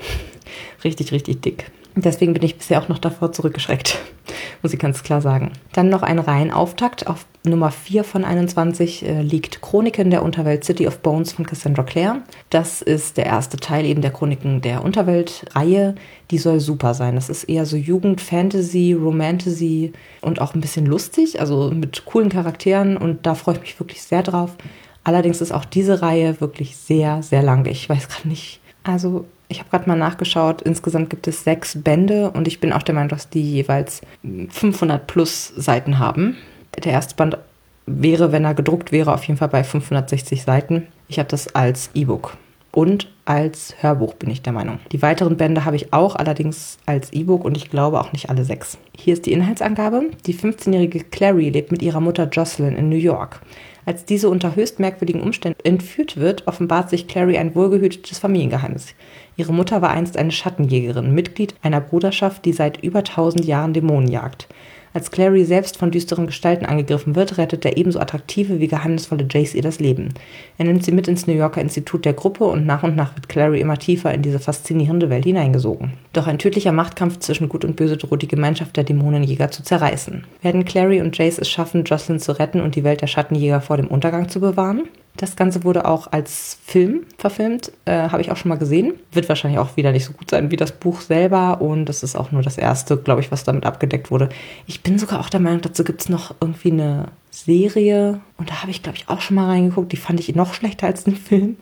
Richtig, 0.84 1.12
richtig 1.12 1.40
dick. 1.40 1.70
Deswegen 1.94 2.32
bin 2.32 2.42
ich 2.42 2.56
bisher 2.56 2.80
auch 2.80 2.88
noch 2.88 2.98
davor 2.98 3.32
zurückgeschreckt, 3.32 3.98
muss 4.62 4.72
ich 4.72 4.78
ganz 4.78 5.02
klar 5.02 5.20
sagen. 5.20 5.52
Dann 5.74 5.90
noch 5.90 6.02
ein 6.02 6.18
Reihenauftakt. 6.18 7.06
Auf 7.06 7.26
Nummer 7.44 7.70
4 7.70 8.02
von 8.02 8.24
21 8.24 9.06
äh, 9.06 9.20
liegt 9.20 9.60
Chroniken 9.60 10.10
der 10.10 10.22
Unterwelt 10.22 10.64
City 10.64 10.86
of 10.86 11.00
Bones 11.00 11.32
von 11.32 11.44
Cassandra 11.44 11.82
Clare. 11.82 12.22
Das 12.48 12.80
ist 12.80 13.18
der 13.18 13.26
erste 13.26 13.58
Teil 13.58 13.84
eben 13.84 14.00
der 14.00 14.10
Chroniken 14.10 14.62
der 14.62 14.82
Unterwelt-Reihe. 14.82 15.94
Die 16.30 16.38
soll 16.38 16.60
super 16.60 16.94
sein. 16.94 17.14
Das 17.14 17.28
ist 17.28 17.44
eher 17.44 17.66
so 17.66 17.76
Jugend, 17.76 18.22
Fantasy, 18.22 18.94
Romantasy 18.94 19.92
und 20.22 20.40
auch 20.40 20.54
ein 20.54 20.62
bisschen 20.62 20.86
lustig, 20.86 21.40
also 21.40 21.70
mit 21.70 22.06
coolen 22.06 22.30
Charakteren 22.30 22.96
und 22.96 23.26
da 23.26 23.34
freue 23.34 23.56
ich 23.56 23.60
mich 23.60 23.80
wirklich 23.80 24.02
sehr 24.02 24.22
drauf. 24.22 24.56
Allerdings 25.04 25.40
ist 25.40 25.52
auch 25.52 25.66
diese 25.66 26.00
Reihe 26.00 26.40
wirklich 26.40 26.76
sehr, 26.76 27.22
sehr 27.22 27.42
lang. 27.42 27.66
Ich 27.66 27.88
weiß 27.88 28.08
gerade 28.08 28.28
nicht. 28.28 28.60
Also, 28.84 29.26
ich 29.52 29.60
habe 29.60 29.70
gerade 29.70 29.88
mal 29.88 29.96
nachgeschaut. 29.96 30.62
Insgesamt 30.62 31.10
gibt 31.10 31.28
es 31.28 31.44
sechs 31.44 31.80
Bände 31.80 32.30
und 32.30 32.48
ich 32.48 32.58
bin 32.58 32.72
auch 32.72 32.82
der 32.82 32.94
Meinung, 32.94 33.10
dass 33.10 33.28
die 33.28 33.42
jeweils 33.42 34.00
500 34.22 35.06
plus 35.06 35.52
Seiten 35.56 35.98
haben. 35.98 36.36
Der 36.82 36.92
erste 36.92 37.14
Band 37.14 37.38
wäre, 37.86 38.32
wenn 38.32 38.44
er 38.44 38.54
gedruckt 38.54 38.92
wäre, 38.92 39.12
auf 39.12 39.24
jeden 39.24 39.38
Fall 39.38 39.48
bei 39.48 39.62
560 39.62 40.42
Seiten. 40.42 40.86
Ich 41.08 41.18
habe 41.18 41.28
das 41.28 41.54
als 41.54 41.90
E-Book 41.94 42.36
und 42.72 43.10
als 43.24 43.74
Hörbuch, 43.80 44.14
bin 44.14 44.30
ich 44.30 44.42
der 44.42 44.52
Meinung. 44.52 44.80
Die 44.90 45.02
weiteren 45.02 45.36
Bände 45.36 45.64
habe 45.64 45.76
ich 45.76 45.92
auch, 45.92 46.16
allerdings 46.16 46.78
als 46.86 47.12
E-Book 47.12 47.44
und 47.44 47.56
ich 47.56 47.70
glaube 47.70 48.00
auch 48.00 48.12
nicht 48.12 48.30
alle 48.30 48.44
sechs. 48.44 48.78
Hier 48.96 49.14
ist 49.14 49.26
die 49.26 49.32
Inhaltsangabe. 49.32 50.10
Die 50.26 50.34
15-jährige 50.34 51.00
Clary 51.04 51.50
lebt 51.50 51.70
mit 51.70 51.82
ihrer 51.82 52.00
Mutter 52.00 52.28
Jocelyn 52.28 52.76
in 52.76 52.88
New 52.88 52.96
York. 52.96 53.40
Als 53.84 54.04
diese 54.04 54.28
unter 54.28 54.54
höchst 54.54 54.78
merkwürdigen 54.78 55.20
Umständen 55.20 55.60
entführt 55.64 56.16
wird, 56.16 56.46
offenbart 56.46 56.88
sich 56.88 57.08
Clary 57.08 57.36
ein 57.36 57.54
wohlgehütetes 57.54 58.18
Familiengeheimnis. 58.18 58.94
Ihre 59.42 59.52
Mutter 59.52 59.82
war 59.82 59.90
einst 59.90 60.16
eine 60.16 60.30
Schattenjägerin, 60.30 61.12
Mitglied 61.12 61.56
einer 61.62 61.80
Bruderschaft, 61.80 62.44
die 62.44 62.52
seit 62.52 62.80
über 62.80 63.02
tausend 63.02 63.44
Jahren 63.44 63.72
Dämonen 63.72 64.06
jagt. 64.06 64.46
Als 64.94 65.10
Clary 65.10 65.44
selbst 65.44 65.78
von 65.78 65.90
düsteren 65.90 66.26
Gestalten 66.26 66.64
angegriffen 66.64 67.16
wird, 67.16 67.38
rettet 67.38 67.64
der 67.64 67.76
ebenso 67.76 67.98
attraktive 67.98 68.60
wie 68.60 68.68
geheimnisvolle 68.68 69.26
Jace 69.28 69.56
ihr 69.56 69.62
das 69.62 69.80
Leben. 69.80 70.10
Er 70.58 70.66
nimmt 70.66 70.84
sie 70.84 70.92
mit 70.92 71.08
ins 71.08 71.26
New 71.26 71.32
Yorker 71.32 71.60
Institut 71.60 72.04
der 72.04 72.12
Gruppe 72.12 72.44
und 72.44 72.66
nach 72.66 72.84
und 72.84 72.94
nach 72.94 73.16
wird 73.16 73.28
Clary 73.28 73.60
immer 73.60 73.78
tiefer 73.78 74.14
in 74.14 74.22
diese 74.22 74.38
faszinierende 74.38 75.10
Welt 75.10 75.24
hineingesogen. 75.24 75.94
Doch 76.12 76.28
ein 76.28 76.38
tödlicher 76.38 76.70
Machtkampf 76.70 77.18
zwischen 77.18 77.48
Gut 77.48 77.64
und 77.64 77.74
Böse 77.74 77.96
droht 77.96 78.22
die 78.22 78.28
Gemeinschaft 78.28 78.76
der 78.76 78.84
Dämonenjäger 78.84 79.50
zu 79.50 79.64
zerreißen. 79.64 80.22
Werden 80.40 80.64
Clary 80.64 81.00
und 81.00 81.18
Jace 81.18 81.38
es 81.40 81.50
schaffen, 81.50 81.82
Jocelyn 81.82 82.20
zu 82.20 82.38
retten 82.38 82.60
und 82.60 82.76
die 82.76 82.84
Welt 82.84 83.00
der 83.00 83.08
Schattenjäger 83.08 83.60
vor 83.60 83.76
dem 83.76 83.88
Untergang 83.88 84.28
zu 84.28 84.38
bewahren? 84.38 84.82
Das 85.16 85.36
Ganze 85.36 85.62
wurde 85.64 85.84
auch 85.84 86.10
als 86.10 86.58
Film 86.64 87.02
verfilmt, 87.18 87.70
äh, 87.84 88.08
habe 88.08 88.22
ich 88.22 88.30
auch 88.30 88.36
schon 88.36 88.48
mal 88.48 88.56
gesehen. 88.56 88.94
Wird 89.12 89.28
wahrscheinlich 89.28 89.60
auch 89.60 89.76
wieder 89.76 89.92
nicht 89.92 90.06
so 90.06 90.14
gut 90.14 90.30
sein 90.30 90.50
wie 90.50 90.56
das 90.56 90.72
Buch 90.72 91.02
selber 91.02 91.60
und 91.60 91.84
das 91.84 92.02
ist 92.02 92.16
auch 92.16 92.32
nur 92.32 92.42
das 92.42 92.56
erste, 92.56 92.96
glaube 92.96 93.20
ich, 93.20 93.30
was 93.30 93.44
damit 93.44 93.66
abgedeckt 93.66 94.10
wurde. 94.10 94.30
Ich 94.66 94.82
bin 94.82 94.98
sogar 94.98 95.20
auch 95.20 95.28
der 95.28 95.40
Meinung, 95.40 95.60
dazu 95.60 95.84
gibt 95.84 96.00
es 96.00 96.08
noch 96.08 96.34
irgendwie 96.40 96.72
eine 96.72 97.08
Serie 97.30 98.20
und 98.38 98.50
da 98.50 98.62
habe 98.62 98.70
ich, 98.70 98.82
glaube 98.82 98.96
ich, 98.96 99.08
auch 99.08 99.20
schon 99.20 99.36
mal 99.36 99.48
reingeguckt. 99.48 99.92
Die 99.92 99.96
fand 99.96 100.18
ich 100.20 100.34
noch 100.34 100.54
schlechter 100.54 100.86
als 100.86 101.04
den 101.04 101.16
Film. 101.16 101.56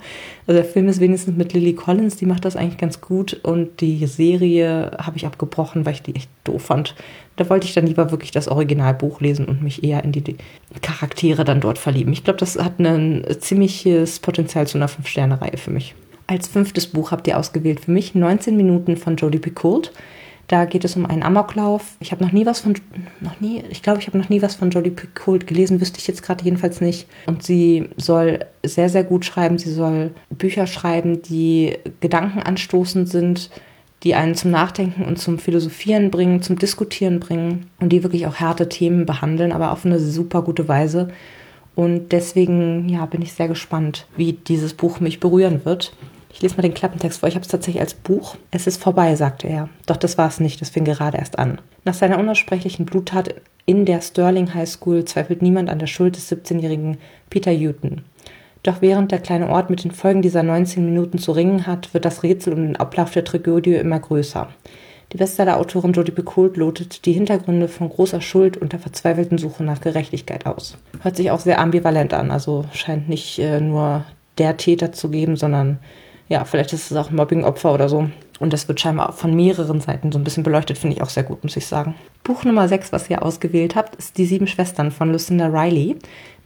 Also 0.46 0.60
der 0.60 0.70
Film 0.70 0.88
ist 0.88 1.00
wenigstens 1.00 1.36
mit 1.36 1.52
Lily 1.52 1.74
Collins, 1.74 2.16
die 2.16 2.26
macht 2.26 2.44
das 2.44 2.56
eigentlich 2.56 2.78
ganz 2.78 3.00
gut 3.00 3.34
und 3.42 3.80
die 3.80 4.06
Serie 4.06 4.96
habe 4.98 5.16
ich 5.16 5.26
abgebrochen, 5.26 5.86
weil 5.86 5.94
ich 5.94 6.02
die 6.02 6.14
echt 6.14 6.30
doof 6.44 6.62
fand. 6.62 6.94
Da 7.36 7.48
wollte 7.48 7.66
ich 7.66 7.74
dann 7.74 7.86
lieber 7.86 8.10
wirklich 8.10 8.32
das 8.32 8.48
Originalbuch 8.48 9.20
lesen 9.20 9.46
und 9.46 9.62
mich 9.62 9.82
eher 9.82 10.04
in 10.04 10.12
die 10.12 10.36
Charaktere 10.82 11.44
dann 11.44 11.60
dort 11.60 11.78
verlieben. 11.78 12.12
Ich 12.12 12.24
glaube, 12.24 12.38
das 12.38 12.58
hat 12.58 12.78
ein 12.78 13.24
ziemliches 13.38 14.18
Potenzial 14.18 14.66
zu 14.66 14.76
einer 14.76 14.88
Fünf-Sterne-Reihe 14.88 15.56
für 15.56 15.70
mich. 15.70 15.94
Als 16.26 16.48
fünftes 16.48 16.86
Buch 16.86 17.10
habt 17.10 17.26
ihr 17.26 17.38
ausgewählt 17.38 17.80
für 17.80 17.90
mich 17.90 18.14
19 18.14 18.56
Minuten 18.56 18.96
von 18.96 19.16
Jodie 19.16 19.38
Picoult. 19.38 19.92
Da 20.50 20.64
geht 20.64 20.84
es 20.84 20.96
um 20.96 21.06
einen 21.06 21.22
Amoklauf. 21.22 21.96
Ich 22.00 22.10
habe 22.10 22.24
noch 22.24 22.32
nie 22.32 22.44
was 22.44 22.60
von, 22.60 22.74
noch 23.20 23.40
nie, 23.40 23.62
ich 23.70 23.82
glaube, 23.82 24.00
ich 24.00 24.08
habe 24.08 24.18
noch 24.18 24.28
nie 24.28 24.42
was 24.42 24.56
von 24.56 24.70
Jodie 24.70 24.90
Picoult 24.90 25.46
gelesen, 25.46 25.80
wüsste 25.80 26.00
ich 26.00 26.08
jetzt 26.08 26.24
gerade 26.24 26.44
jedenfalls 26.44 26.80
nicht. 26.80 27.06
Und 27.26 27.44
sie 27.44 27.88
soll 27.96 28.40
sehr, 28.64 28.88
sehr 28.88 29.04
gut 29.04 29.24
schreiben. 29.24 29.58
Sie 29.58 29.72
soll 29.72 30.10
Bücher 30.28 30.66
schreiben, 30.66 31.22
die 31.22 31.78
gedankenanstoßend 32.00 33.08
sind, 33.08 33.50
die 34.02 34.14
einen 34.14 34.34
zum 34.34 34.50
Nachdenken 34.50 35.04
und 35.04 35.18
zum 35.18 35.38
Philosophieren 35.38 36.10
bringen, 36.10 36.42
zum 36.42 36.58
Diskutieren 36.58 37.20
bringen 37.20 37.66
und 37.80 37.90
die 37.90 38.02
wirklich 38.02 38.26
auch 38.26 38.36
harte 38.36 38.68
Themen 38.68 39.06
behandeln, 39.06 39.52
aber 39.52 39.72
auf 39.72 39.84
eine 39.84 39.98
super 39.98 40.42
gute 40.42 40.68
Weise. 40.68 41.08
Und 41.74 42.12
deswegen, 42.12 42.88
ja, 42.88 43.06
bin 43.06 43.22
ich 43.22 43.32
sehr 43.32 43.48
gespannt, 43.48 44.06
wie 44.16 44.32
dieses 44.32 44.74
Buch 44.74 45.00
mich 45.00 45.20
berühren 45.20 45.64
wird. 45.64 45.94
Ich 46.32 46.42
lese 46.42 46.56
mal 46.56 46.62
den 46.62 46.74
Klappentext 46.74 47.20
vor. 47.20 47.28
Ich 47.28 47.34
habe 47.34 47.42
es 47.42 47.50
tatsächlich 47.50 47.80
als 47.80 47.94
Buch. 47.94 48.36
Es 48.50 48.66
ist 48.66 48.82
vorbei, 48.82 49.14
sagte 49.16 49.48
er. 49.48 49.68
Doch 49.86 49.96
das 49.96 50.16
war 50.16 50.28
es 50.28 50.40
nicht. 50.40 50.62
Es 50.62 50.70
fing 50.70 50.84
gerade 50.84 51.18
erst 51.18 51.38
an. 51.38 51.60
Nach 51.84 51.94
seiner 51.94 52.18
unaussprechlichen 52.18 52.86
Bluttat 52.86 53.34
in 53.66 53.84
der 53.84 54.00
Sterling 54.00 54.54
High 54.54 54.68
School 54.68 55.04
zweifelt 55.04 55.42
niemand 55.42 55.70
an 55.70 55.78
der 55.78 55.86
Schuld 55.86 56.16
des 56.16 56.30
17-jährigen 56.30 56.98
Peter 57.30 57.52
Houghton. 57.52 58.02
Doch 58.62 58.82
während 58.82 59.10
der 59.10 59.20
kleine 59.20 59.48
Ort 59.48 59.70
mit 59.70 59.84
den 59.84 59.90
Folgen 59.90 60.22
dieser 60.22 60.42
19 60.42 60.84
Minuten 60.84 61.18
zu 61.18 61.32
ringen 61.32 61.66
hat, 61.66 61.94
wird 61.94 62.04
das 62.04 62.22
Rätsel 62.22 62.52
um 62.52 62.62
den 62.62 62.76
Ablauf 62.76 63.10
der 63.10 63.24
Tragödie 63.24 63.74
immer 63.74 63.98
größer. 63.98 64.48
Die 65.12 65.16
Bestseller-Autorin 65.16 65.92
Jodie 65.92 66.12
Picoult 66.12 66.56
lotet 66.56 67.04
die 67.04 67.12
Hintergründe 67.12 67.66
von 67.66 67.88
großer 67.88 68.20
Schuld 68.20 68.56
und 68.56 68.72
der 68.72 68.78
verzweifelten 68.78 69.38
Suche 69.38 69.64
nach 69.64 69.80
Gerechtigkeit 69.80 70.46
aus. 70.46 70.76
Hört 71.02 71.16
sich 71.16 71.30
auch 71.32 71.40
sehr 71.40 71.58
ambivalent 71.58 72.14
an, 72.14 72.30
also 72.30 72.64
scheint 72.72 73.08
nicht 73.08 73.38
äh, 73.40 73.60
nur 73.60 74.04
der 74.38 74.56
Täter 74.56 74.92
zu 74.92 75.08
geben, 75.08 75.36
sondern 75.36 75.78
ja, 76.28 76.44
vielleicht 76.44 76.72
ist 76.72 76.92
es 76.92 76.96
auch 76.96 77.10
ein 77.10 77.16
Mobbing-Opfer 77.16 77.74
oder 77.74 77.88
so. 77.88 78.08
Und 78.38 78.52
das 78.52 78.68
wird 78.68 78.80
scheinbar 78.80 79.12
von 79.12 79.34
mehreren 79.34 79.80
Seiten 79.80 80.12
so 80.12 80.18
ein 80.18 80.24
bisschen 80.24 80.44
beleuchtet, 80.44 80.78
finde 80.78 80.96
ich 80.96 81.02
auch 81.02 81.10
sehr 81.10 81.24
gut, 81.24 81.42
muss 81.42 81.56
ich 81.56 81.66
sagen. 81.66 81.94
Buch 82.22 82.44
Nummer 82.44 82.68
6, 82.68 82.92
was 82.92 83.10
ihr 83.10 83.22
ausgewählt 83.22 83.74
habt, 83.74 83.96
ist 83.96 84.16
Die 84.16 84.26
Sieben 84.26 84.46
Schwestern 84.46 84.92
von 84.92 85.10
Lucinda 85.10 85.48
Riley. 85.48 85.96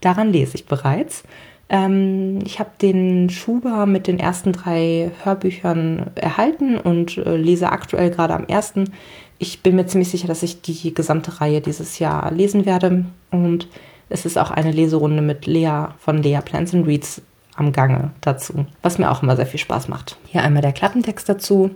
Daran 0.01 0.31
lese 0.31 0.55
ich 0.55 0.65
bereits. 0.65 1.23
Ähm, 1.69 2.39
ich 2.45 2.59
habe 2.59 2.71
den 2.81 3.29
Schuber 3.29 3.85
mit 3.85 4.07
den 4.07 4.19
ersten 4.19 4.53
drei 4.53 5.11
Hörbüchern 5.23 6.11
erhalten 6.15 6.77
und 6.77 7.17
äh, 7.17 7.35
lese 7.35 7.71
aktuell 7.71 8.11
gerade 8.11 8.35
am 8.35 8.45
ersten. 8.45 8.91
Ich 9.39 9.63
bin 9.63 9.75
mir 9.75 9.87
ziemlich 9.87 10.09
sicher, 10.09 10.27
dass 10.27 10.43
ich 10.43 10.61
die 10.61 10.93
gesamte 10.93 11.41
Reihe 11.41 11.61
dieses 11.61 11.99
Jahr 11.99 12.31
lesen 12.31 12.65
werde. 12.65 13.05
Und 13.31 13.67
es 14.09 14.25
ist 14.25 14.37
auch 14.37 14.51
eine 14.51 14.71
Leserunde 14.71 15.21
mit 15.21 15.45
Lea 15.45 15.87
von 15.99 16.21
Lea 16.21 16.39
Plants 16.43 16.73
and 16.73 16.87
Reads 16.87 17.21
am 17.55 17.71
Gange 17.71 18.11
dazu, 18.21 18.65
was 18.81 18.97
mir 18.97 19.09
auch 19.09 19.23
immer 19.23 19.35
sehr 19.35 19.45
viel 19.45 19.59
Spaß 19.59 19.87
macht. 19.87 20.17
Hier 20.25 20.43
einmal 20.43 20.61
der 20.61 20.73
Klappentext 20.73 21.27
dazu. 21.27 21.71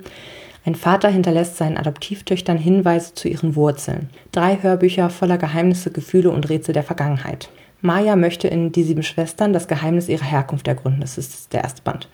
Ein 0.66 0.76
Vater 0.76 1.10
hinterlässt 1.10 1.58
seinen 1.58 1.78
Adoptivtöchtern 1.78 2.58
Hinweise 2.58 3.14
zu 3.14 3.30
ihren 3.30 3.56
Wurzeln. 3.56 4.10
Drei 4.32 4.62
Hörbücher 4.62 5.10
voller 5.10 5.38
Geheimnisse, 5.38 5.90
Gefühle 5.90 6.32
und 6.32 6.50
Rätsel 6.50 6.74
der 6.74 6.84
Vergangenheit. 6.84 7.50
Maya 7.82 8.16
möchte 8.16 8.48
in 8.48 8.72
Die 8.72 8.84
Sieben 8.84 9.04
Schwestern 9.04 9.54
das 9.54 9.68
Geheimnis 9.70 10.10
ihrer 10.10 10.26
Herkunft 10.26 10.68
ergründen. 10.68 11.00
Das 11.00 11.18
ist 11.18 11.54
der 11.54 11.64
erste 11.64 11.82
Band. 11.82 12.10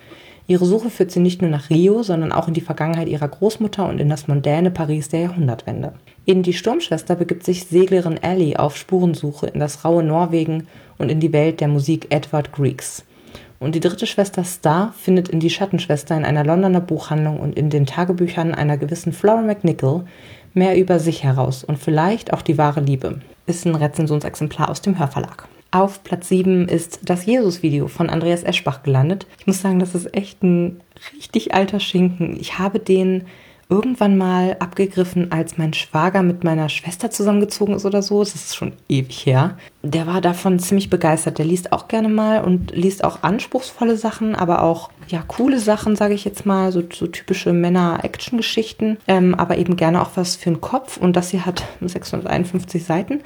Ihre 0.47 0.65
Suche 0.65 0.91
führt 0.91 1.09
sie 1.09 1.19
nicht 1.19 1.41
nur 1.41 1.49
nach 1.49 1.71
Rio, 1.71 2.03
sondern 2.03 2.31
auch 2.31 2.47
in 2.47 2.53
die 2.53 2.61
Vergangenheit 2.61 3.07
ihrer 3.07 3.27
Großmutter 3.27 3.89
und 3.89 3.99
in 3.99 4.09
das 4.09 4.27
mondäne 4.27 4.69
Paris 4.69 5.09
der 5.09 5.21
Jahrhundertwende. 5.21 5.93
In 6.25 6.43
Die 6.43 6.53
Sturmschwester 6.53 7.15
begibt 7.15 7.43
sich 7.43 7.65
Seglerin 7.65 8.21
Ellie 8.21 8.59
auf 8.59 8.77
Spurensuche 8.77 9.47
in 9.47 9.59
das 9.59 9.83
raue 9.83 10.03
Norwegen 10.03 10.67
und 10.99 11.09
in 11.09 11.19
die 11.19 11.33
Welt 11.33 11.61
der 11.61 11.67
Musik 11.67 12.07
Edward 12.11 12.51
Greeks. 12.51 13.03
Und 13.59 13.73
die 13.73 13.79
dritte 13.79 14.05
Schwester 14.05 14.43
Star 14.43 14.93
findet 14.99 15.29
in 15.29 15.39
Die 15.39 15.49
Schattenschwester 15.49 16.15
in 16.15 16.25
einer 16.25 16.43
Londoner 16.43 16.81
Buchhandlung 16.81 17.39
und 17.39 17.57
in 17.57 17.71
den 17.71 17.87
Tagebüchern 17.87 18.53
einer 18.53 18.77
gewissen 18.77 19.13
Flora 19.13 19.41
McNichol 19.41 20.05
mehr 20.53 20.77
über 20.77 20.99
sich 20.99 21.23
heraus 21.23 21.63
und 21.63 21.79
vielleicht 21.79 22.33
auch 22.33 22.43
die 22.43 22.59
wahre 22.59 22.81
Liebe. 22.81 23.19
Ist 23.47 23.65
ein 23.65 23.73
Rezensionsexemplar 23.73 24.69
aus 24.69 24.81
dem 24.81 24.99
Hörverlag. 24.99 25.47
Auf 25.75 26.05
Platz 26.05 26.29
7 26.29 26.69
ist 26.69 27.01
das 27.03 27.25
Jesus-Video 27.25 27.89
von 27.89 28.09
Andreas 28.09 28.43
Eschbach 28.43 28.81
gelandet. 28.81 29.27
Ich 29.39 29.45
muss 29.45 29.61
sagen, 29.61 29.79
das 29.79 29.93
ist 29.93 30.15
echt 30.15 30.41
ein 30.41 30.79
richtig 31.13 31.53
alter 31.53 31.81
Schinken. 31.81 32.37
Ich 32.39 32.59
habe 32.59 32.79
den 32.79 33.25
irgendwann 33.67 34.17
mal 34.17 34.55
abgegriffen, 34.59 35.33
als 35.33 35.57
mein 35.57 35.73
Schwager 35.73 36.23
mit 36.23 36.45
meiner 36.45 36.69
Schwester 36.69 37.11
zusammengezogen 37.11 37.75
ist 37.75 37.83
oder 37.83 38.01
so. 38.01 38.19
Das 38.23 38.35
ist 38.35 38.55
schon 38.55 38.71
ewig 38.87 39.25
her. 39.25 39.57
Der 39.83 40.07
war 40.07 40.21
davon 40.21 40.59
ziemlich 40.59 40.89
begeistert. 40.89 41.39
Der 41.39 41.45
liest 41.45 41.73
auch 41.73 41.89
gerne 41.89 42.07
mal 42.07 42.45
und 42.45 42.73
liest 42.73 43.03
auch 43.03 43.23
anspruchsvolle 43.23 43.97
Sachen, 43.97 44.33
aber 44.33 44.63
auch 44.63 44.91
ja 45.09 45.25
coole 45.27 45.59
Sachen, 45.59 45.97
sage 45.97 46.13
ich 46.13 46.23
jetzt 46.23 46.45
mal, 46.45 46.71
so, 46.71 46.83
so 46.89 47.05
typische 47.07 47.51
Männer-Action-Geschichten, 47.51 48.95
ähm, 49.07 49.35
aber 49.35 49.57
eben 49.57 49.75
gerne 49.75 50.01
auch 50.01 50.11
was 50.15 50.37
für 50.37 50.51
den 50.51 50.61
Kopf. 50.61 50.95
Und 50.95 51.17
das 51.17 51.31
hier 51.31 51.45
hat 51.45 51.65
651 51.81 52.85
Seiten. 52.85 53.19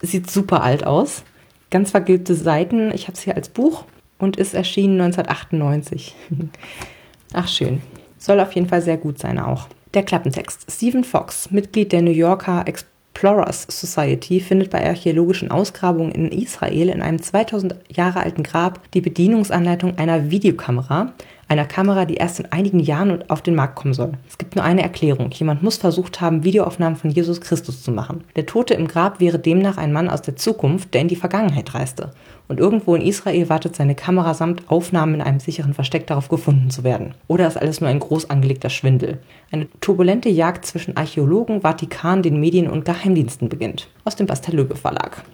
Sieht 0.00 0.30
super 0.30 0.62
alt 0.62 0.86
aus. 0.86 1.24
Ganz 1.70 1.92
vergilbte 1.92 2.34
Seiten. 2.34 2.92
Ich 2.92 3.04
habe 3.04 3.14
es 3.14 3.22
hier 3.22 3.36
als 3.36 3.48
Buch 3.48 3.84
und 4.18 4.36
ist 4.36 4.54
erschienen 4.54 5.00
1998. 5.00 6.14
Ach 7.32 7.48
schön. 7.48 7.80
Soll 8.18 8.40
auf 8.40 8.52
jeden 8.52 8.68
Fall 8.68 8.82
sehr 8.82 8.96
gut 8.96 9.18
sein 9.18 9.38
auch. 9.38 9.68
Der 9.94 10.02
Klappentext. 10.02 10.70
Stephen 10.70 11.04
Fox, 11.04 11.50
Mitglied 11.50 11.92
der 11.92 12.02
New 12.02 12.10
Yorker 12.10 12.64
Explorers 12.66 13.66
Society, 13.68 14.40
findet 14.40 14.70
bei 14.70 14.86
archäologischen 14.86 15.50
Ausgrabungen 15.50 16.12
in 16.12 16.30
Israel 16.30 16.88
in 16.90 17.02
einem 17.02 17.22
2000 17.22 17.76
Jahre 17.88 18.20
alten 18.20 18.42
Grab 18.42 18.80
die 18.92 19.00
Bedienungsanleitung 19.00 19.96
einer 19.98 20.30
Videokamera, 20.30 21.12
einer 21.50 21.66
Kamera, 21.66 22.04
die 22.04 22.14
erst 22.14 22.38
in 22.38 22.52
einigen 22.52 22.78
Jahren 22.78 23.28
auf 23.28 23.42
den 23.42 23.56
Markt 23.56 23.74
kommen 23.74 23.92
soll. 23.92 24.12
Es 24.28 24.38
gibt 24.38 24.54
nur 24.54 24.64
eine 24.64 24.82
Erklärung. 24.82 25.30
Jemand 25.32 25.64
muss 25.64 25.78
versucht 25.78 26.20
haben, 26.20 26.44
Videoaufnahmen 26.44 26.96
von 26.96 27.10
Jesus 27.10 27.40
Christus 27.40 27.82
zu 27.82 27.90
machen. 27.90 28.22
Der 28.36 28.46
Tote 28.46 28.74
im 28.74 28.86
Grab 28.86 29.18
wäre 29.18 29.40
demnach 29.40 29.76
ein 29.76 29.92
Mann 29.92 30.08
aus 30.08 30.22
der 30.22 30.36
Zukunft, 30.36 30.94
der 30.94 31.00
in 31.00 31.08
die 31.08 31.16
Vergangenheit 31.16 31.74
reiste. 31.74 32.12
Und 32.46 32.60
irgendwo 32.60 32.94
in 32.94 33.02
Israel 33.02 33.48
wartet 33.48 33.74
seine 33.74 33.96
Kamera 33.96 34.34
samt 34.34 34.70
Aufnahmen 34.70 35.14
in 35.14 35.22
einem 35.22 35.40
sicheren 35.40 35.74
Versteck 35.74 36.06
darauf 36.06 36.28
gefunden 36.28 36.70
zu 36.70 36.84
werden. 36.84 37.14
Oder 37.26 37.48
ist 37.48 37.56
alles 37.56 37.80
nur 37.80 37.90
ein 37.90 37.98
groß 37.98 38.30
angelegter 38.30 38.70
Schwindel? 38.70 39.18
Eine 39.50 39.66
turbulente 39.80 40.28
Jagd 40.28 40.64
zwischen 40.64 40.96
Archäologen, 40.96 41.62
Vatikan, 41.62 42.22
den 42.22 42.38
Medien 42.38 42.68
und 42.68 42.84
Geheimdiensten 42.84 43.48
beginnt. 43.48 43.88
Aus 44.04 44.14
dem 44.14 44.26
Bastelöbe 44.26 44.76
Verlag. 44.76 45.24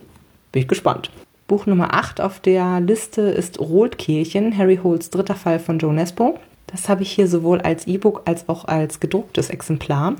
Bin 0.52 0.62
ich 0.62 0.68
gespannt. 0.68 1.10
Buch 1.46 1.66
Nummer 1.66 1.94
8 1.94 2.20
auf 2.20 2.40
der 2.40 2.80
Liste 2.80 3.22
ist 3.22 3.60
Rotkehlchen, 3.60 4.56
Harry 4.58 4.80
Holes 4.82 5.10
dritter 5.10 5.36
Fall 5.36 5.60
von 5.60 5.78
Joe 5.78 5.94
Nesbo. 5.94 6.38
Das 6.66 6.88
habe 6.88 7.02
ich 7.02 7.12
hier 7.12 7.28
sowohl 7.28 7.60
als 7.60 7.86
E-Book 7.86 8.22
als 8.24 8.48
auch 8.48 8.64
als 8.64 8.98
gedrucktes 9.00 9.50
Exemplar. 9.50 10.16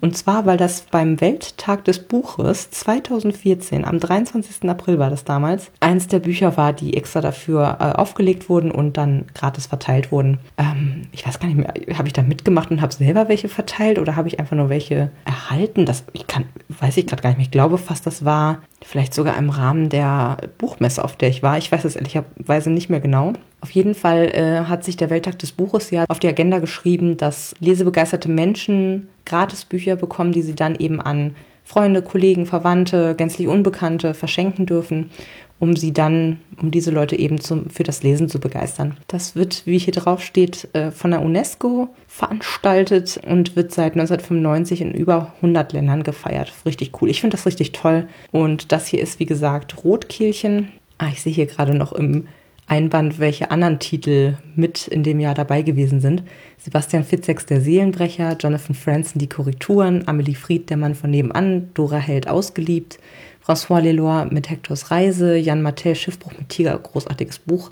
Und 0.00 0.16
zwar, 0.16 0.46
weil 0.46 0.56
das 0.56 0.82
beim 0.82 1.20
Welttag 1.20 1.84
des 1.84 1.98
Buches 1.98 2.70
2014, 2.70 3.84
am 3.84 3.98
23. 3.98 4.68
April 4.68 4.98
war 4.98 5.10
das 5.10 5.24
damals, 5.24 5.72
eins 5.80 6.06
der 6.06 6.20
Bücher 6.20 6.56
war, 6.56 6.72
die 6.72 6.96
extra 6.96 7.20
dafür 7.20 7.78
äh, 7.80 7.98
aufgelegt 7.98 8.48
wurden 8.48 8.70
und 8.70 8.96
dann 8.96 9.26
gratis 9.34 9.66
verteilt 9.66 10.12
wurden. 10.12 10.38
Ähm, 10.56 11.02
ich 11.10 11.26
weiß 11.26 11.40
gar 11.40 11.48
nicht 11.48 11.56
mehr, 11.56 11.74
habe 11.98 12.06
ich 12.06 12.12
da 12.12 12.22
mitgemacht 12.22 12.70
und 12.70 12.80
habe 12.80 12.94
selber 12.94 13.28
welche 13.28 13.48
verteilt 13.48 13.98
oder 13.98 14.14
habe 14.14 14.28
ich 14.28 14.38
einfach 14.38 14.56
nur 14.56 14.68
welche 14.68 15.10
erhalten? 15.24 15.84
Das 15.84 16.04
ich 16.12 16.28
kann, 16.28 16.44
weiß 16.68 16.96
ich 16.96 17.06
gerade 17.06 17.22
gar 17.22 17.30
nicht 17.30 17.38
mehr. 17.38 17.46
Ich 17.46 17.50
glaube 17.50 17.78
fast, 17.78 18.06
das 18.06 18.24
war 18.24 18.58
vielleicht 18.84 19.14
sogar 19.14 19.36
im 19.36 19.50
Rahmen 19.50 19.88
der 19.88 20.36
Buchmesse, 20.58 21.02
auf 21.02 21.16
der 21.16 21.28
ich 21.28 21.42
war. 21.42 21.58
Ich 21.58 21.72
weiß 21.72 21.84
es 21.84 21.96
ehrlicherweise 21.96 22.70
nicht 22.70 22.88
mehr 22.88 23.00
genau. 23.00 23.32
Auf 23.60 23.70
jeden 23.70 23.94
Fall 23.94 24.26
äh, 24.34 24.64
hat 24.66 24.84
sich 24.84 24.96
der 24.96 25.10
Welttag 25.10 25.38
des 25.40 25.52
Buches 25.52 25.90
ja 25.90 26.04
auf 26.08 26.20
die 26.20 26.28
Agenda 26.28 26.58
geschrieben, 26.58 27.16
dass 27.16 27.54
lesebegeisterte 27.58 28.28
Menschen 28.30 29.08
Gratisbücher 29.24 29.96
bekommen, 29.96 30.32
die 30.32 30.42
sie 30.42 30.54
dann 30.54 30.76
eben 30.76 31.00
an 31.00 31.34
Freunde, 31.64 32.00
Kollegen, 32.00 32.46
Verwandte, 32.46 33.14
gänzlich 33.14 33.46
Unbekannte 33.46 34.14
verschenken 34.14 34.64
dürfen, 34.64 35.10
um 35.58 35.76
sie 35.76 35.92
dann, 35.92 36.40
um 36.62 36.70
diese 36.70 36.90
Leute 36.90 37.18
eben 37.18 37.40
zum, 37.40 37.68
für 37.68 37.82
das 37.82 38.02
Lesen 38.02 38.28
zu 38.28 38.38
begeistern. 38.38 38.96
Das 39.06 39.34
wird, 39.34 39.66
wie 39.66 39.76
hier 39.76 39.92
drauf 39.92 40.22
steht, 40.22 40.68
äh, 40.72 40.90
von 40.90 41.10
der 41.10 41.20
UNESCO 41.20 41.88
veranstaltet 42.06 43.20
und 43.26 43.54
wird 43.54 43.72
seit 43.72 43.94
1995 43.94 44.80
in 44.80 44.94
über 44.94 45.34
100 45.36 45.72
Ländern 45.74 46.04
gefeiert. 46.04 46.54
Richtig 46.64 46.92
cool. 47.02 47.10
Ich 47.10 47.20
finde 47.20 47.36
das 47.36 47.44
richtig 47.44 47.72
toll. 47.72 48.08
Und 48.30 48.72
das 48.72 48.86
hier 48.86 49.02
ist, 49.02 49.20
wie 49.20 49.26
gesagt, 49.26 49.84
Rotkehlchen. 49.84 50.72
Ah, 50.96 51.08
ich 51.12 51.20
sehe 51.20 51.32
hier 51.32 51.46
gerade 51.46 51.74
noch 51.74 51.92
im 51.92 52.28
Einband, 52.68 53.18
welche 53.18 53.50
anderen 53.50 53.78
Titel 53.78 54.36
mit 54.54 54.88
in 54.88 55.02
dem 55.02 55.20
Jahr 55.20 55.34
dabei 55.34 55.62
gewesen 55.62 56.00
sind. 56.00 56.22
Sebastian 56.58 57.02
Fitzex, 57.02 57.46
der 57.46 57.60
Seelenbrecher, 57.60 58.36
Jonathan 58.38 58.74
Franzen, 58.74 59.18
die 59.18 59.28
Korrekturen, 59.28 60.06
Amelie 60.06 60.34
Fried, 60.34 60.68
der 60.68 60.76
Mann 60.76 60.94
von 60.94 61.10
nebenan, 61.10 61.70
Dora 61.74 61.96
Held, 61.96 62.28
ausgeliebt, 62.28 62.98
François 63.44 63.80
Leloir 63.80 64.26
mit 64.30 64.50
Hectors 64.50 64.90
Reise, 64.90 65.36
Jan 65.36 65.62
Mattel, 65.62 65.94
Schiffbruch 65.94 66.32
mit 66.38 66.50
Tiger, 66.50 66.78
großartiges 66.78 67.38
Buch, 67.38 67.70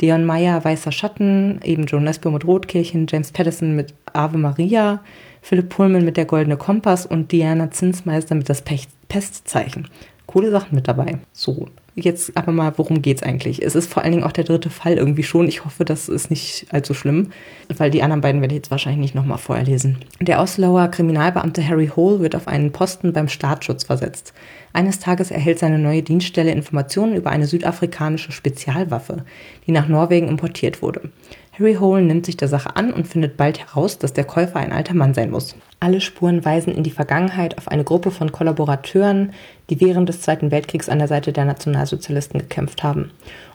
Deon 0.00 0.24
Meyer, 0.24 0.64
Weißer 0.64 0.92
Schatten, 0.92 1.60
eben 1.62 1.84
Joan 1.84 2.04
Nesbo 2.04 2.30
mit 2.30 2.46
Rotkirchen, 2.46 3.06
James 3.08 3.32
Patterson 3.32 3.76
mit 3.76 3.92
Ave 4.14 4.38
Maria, 4.38 5.00
Philipp 5.42 5.68
Pullman 5.68 6.04
mit 6.04 6.16
Der 6.16 6.24
Goldene 6.24 6.56
Kompass 6.56 7.04
und 7.04 7.32
Diana 7.32 7.70
Zinsmeister 7.70 8.34
mit 8.34 8.48
Das 8.48 8.62
Pestzeichen. 9.08 9.88
Coole 10.30 10.52
Sachen 10.52 10.76
mit 10.76 10.86
dabei. 10.86 11.18
So, 11.32 11.66
jetzt 11.96 12.36
aber 12.36 12.52
mal, 12.52 12.72
worum 12.76 13.02
geht's 13.02 13.24
eigentlich? 13.24 13.62
Es 13.62 13.74
ist 13.74 13.92
vor 13.92 14.04
allen 14.04 14.12
Dingen 14.12 14.22
auch 14.22 14.30
der 14.30 14.44
dritte 14.44 14.70
Fall 14.70 14.94
irgendwie 14.94 15.24
schon. 15.24 15.48
Ich 15.48 15.64
hoffe, 15.64 15.84
das 15.84 16.08
ist 16.08 16.30
nicht 16.30 16.66
allzu 16.70 16.94
schlimm, 16.94 17.32
weil 17.76 17.90
die 17.90 18.04
anderen 18.04 18.20
beiden 18.20 18.40
werde 18.40 18.54
ich 18.54 18.60
jetzt 18.60 18.70
wahrscheinlich 18.70 19.00
nicht 19.00 19.14
nochmal 19.16 19.38
vorher 19.38 19.64
lesen. 19.64 19.98
Der 20.20 20.40
Osloer 20.40 20.86
Kriminalbeamte 20.86 21.66
Harry 21.66 21.88
Hole 21.88 22.20
wird 22.20 22.36
auf 22.36 22.46
einen 22.46 22.70
Posten 22.70 23.12
beim 23.12 23.26
Staatsschutz 23.26 23.82
versetzt. 23.82 24.32
Eines 24.72 25.00
Tages 25.00 25.30
erhält 25.30 25.58
seine 25.58 25.78
neue 25.78 26.02
Dienststelle 26.02 26.52
Informationen 26.52 27.16
über 27.16 27.30
eine 27.30 27.46
südafrikanische 27.46 28.32
Spezialwaffe, 28.32 29.24
die 29.66 29.72
nach 29.72 29.88
Norwegen 29.88 30.28
importiert 30.28 30.80
wurde. 30.80 31.10
Harry 31.58 31.74
Hole 31.74 32.02
nimmt 32.02 32.24
sich 32.24 32.36
der 32.36 32.48
Sache 32.48 32.76
an 32.76 32.92
und 32.92 33.06
findet 33.06 33.36
bald 33.36 33.58
heraus, 33.58 33.98
dass 33.98 34.12
der 34.12 34.24
Käufer 34.24 34.56
ein 34.56 34.72
alter 34.72 34.94
Mann 34.94 35.12
sein 35.12 35.30
muss. 35.30 35.56
Alle 35.78 36.00
Spuren 36.00 36.44
weisen 36.44 36.74
in 36.74 36.84
die 36.84 36.90
Vergangenheit 36.90 37.58
auf 37.58 37.68
eine 37.68 37.84
Gruppe 37.84 38.10
von 38.10 38.32
Kollaborateuren, 38.32 39.32
die 39.68 39.80
während 39.80 40.08
des 40.08 40.22
Zweiten 40.22 40.50
Weltkriegs 40.50 40.88
an 40.88 40.98
der 40.98 41.08
Seite 41.08 41.32
der 41.32 41.44
Nationalsozialisten 41.44 42.38
gekämpft 42.40 42.82
haben. 42.82 43.10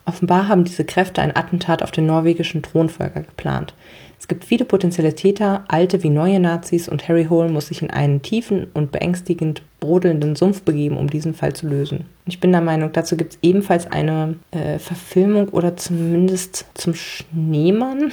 Offenbar 0.05 0.47
haben 0.47 0.65
diese 0.65 0.85
Kräfte 0.85 1.21
ein 1.21 1.35
Attentat 1.35 1.81
auf 1.81 1.91
den 1.91 2.05
norwegischen 2.05 2.61
Thronfolger 2.61 3.21
geplant. 3.21 3.73
Es 4.19 4.27
gibt 4.27 4.45
viele 4.45 4.65
potenzielle 4.65 5.13
Täter, 5.13 5.65
alte 5.67 6.03
wie 6.03 6.09
neue 6.09 6.39
Nazis, 6.39 6.87
und 6.89 7.07
Harry 7.07 7.25
Hole 7.25 7.49
muss 7.49 7.67
sich 7.67 7.81
in 7.81 7.89
einen 7.89 8.21
tiefen 8.21 8.67
und 8.73 8.91
beängstigend 8.91 9.61
brodelnden 9.79 10.35
Sumpf 10.35 10.61
begeben, 10.61 10.97
um 10.97 11.09
diesen 11.09 11.33
Fall 11.33 11.53
zu 11.53 11.67
lösen. 11.67 12.05
Ich 12.25 12.39
bin 12.39 12.51
der 12.51 12.61
Meinung, 12.61 12.91
dazu 12.91 13.17
gibt 13.17 13.33
es 13.33 13.39
ebenfalls 13.41 13.91
eine 13.91 14.35
äh, 14.51 14.79
Verfilmung 14.79 15.49
oder 15.49 15.77
zumindest 15.77 16.65
zum 16.73 16.93
Schneemann. 16.95 18.11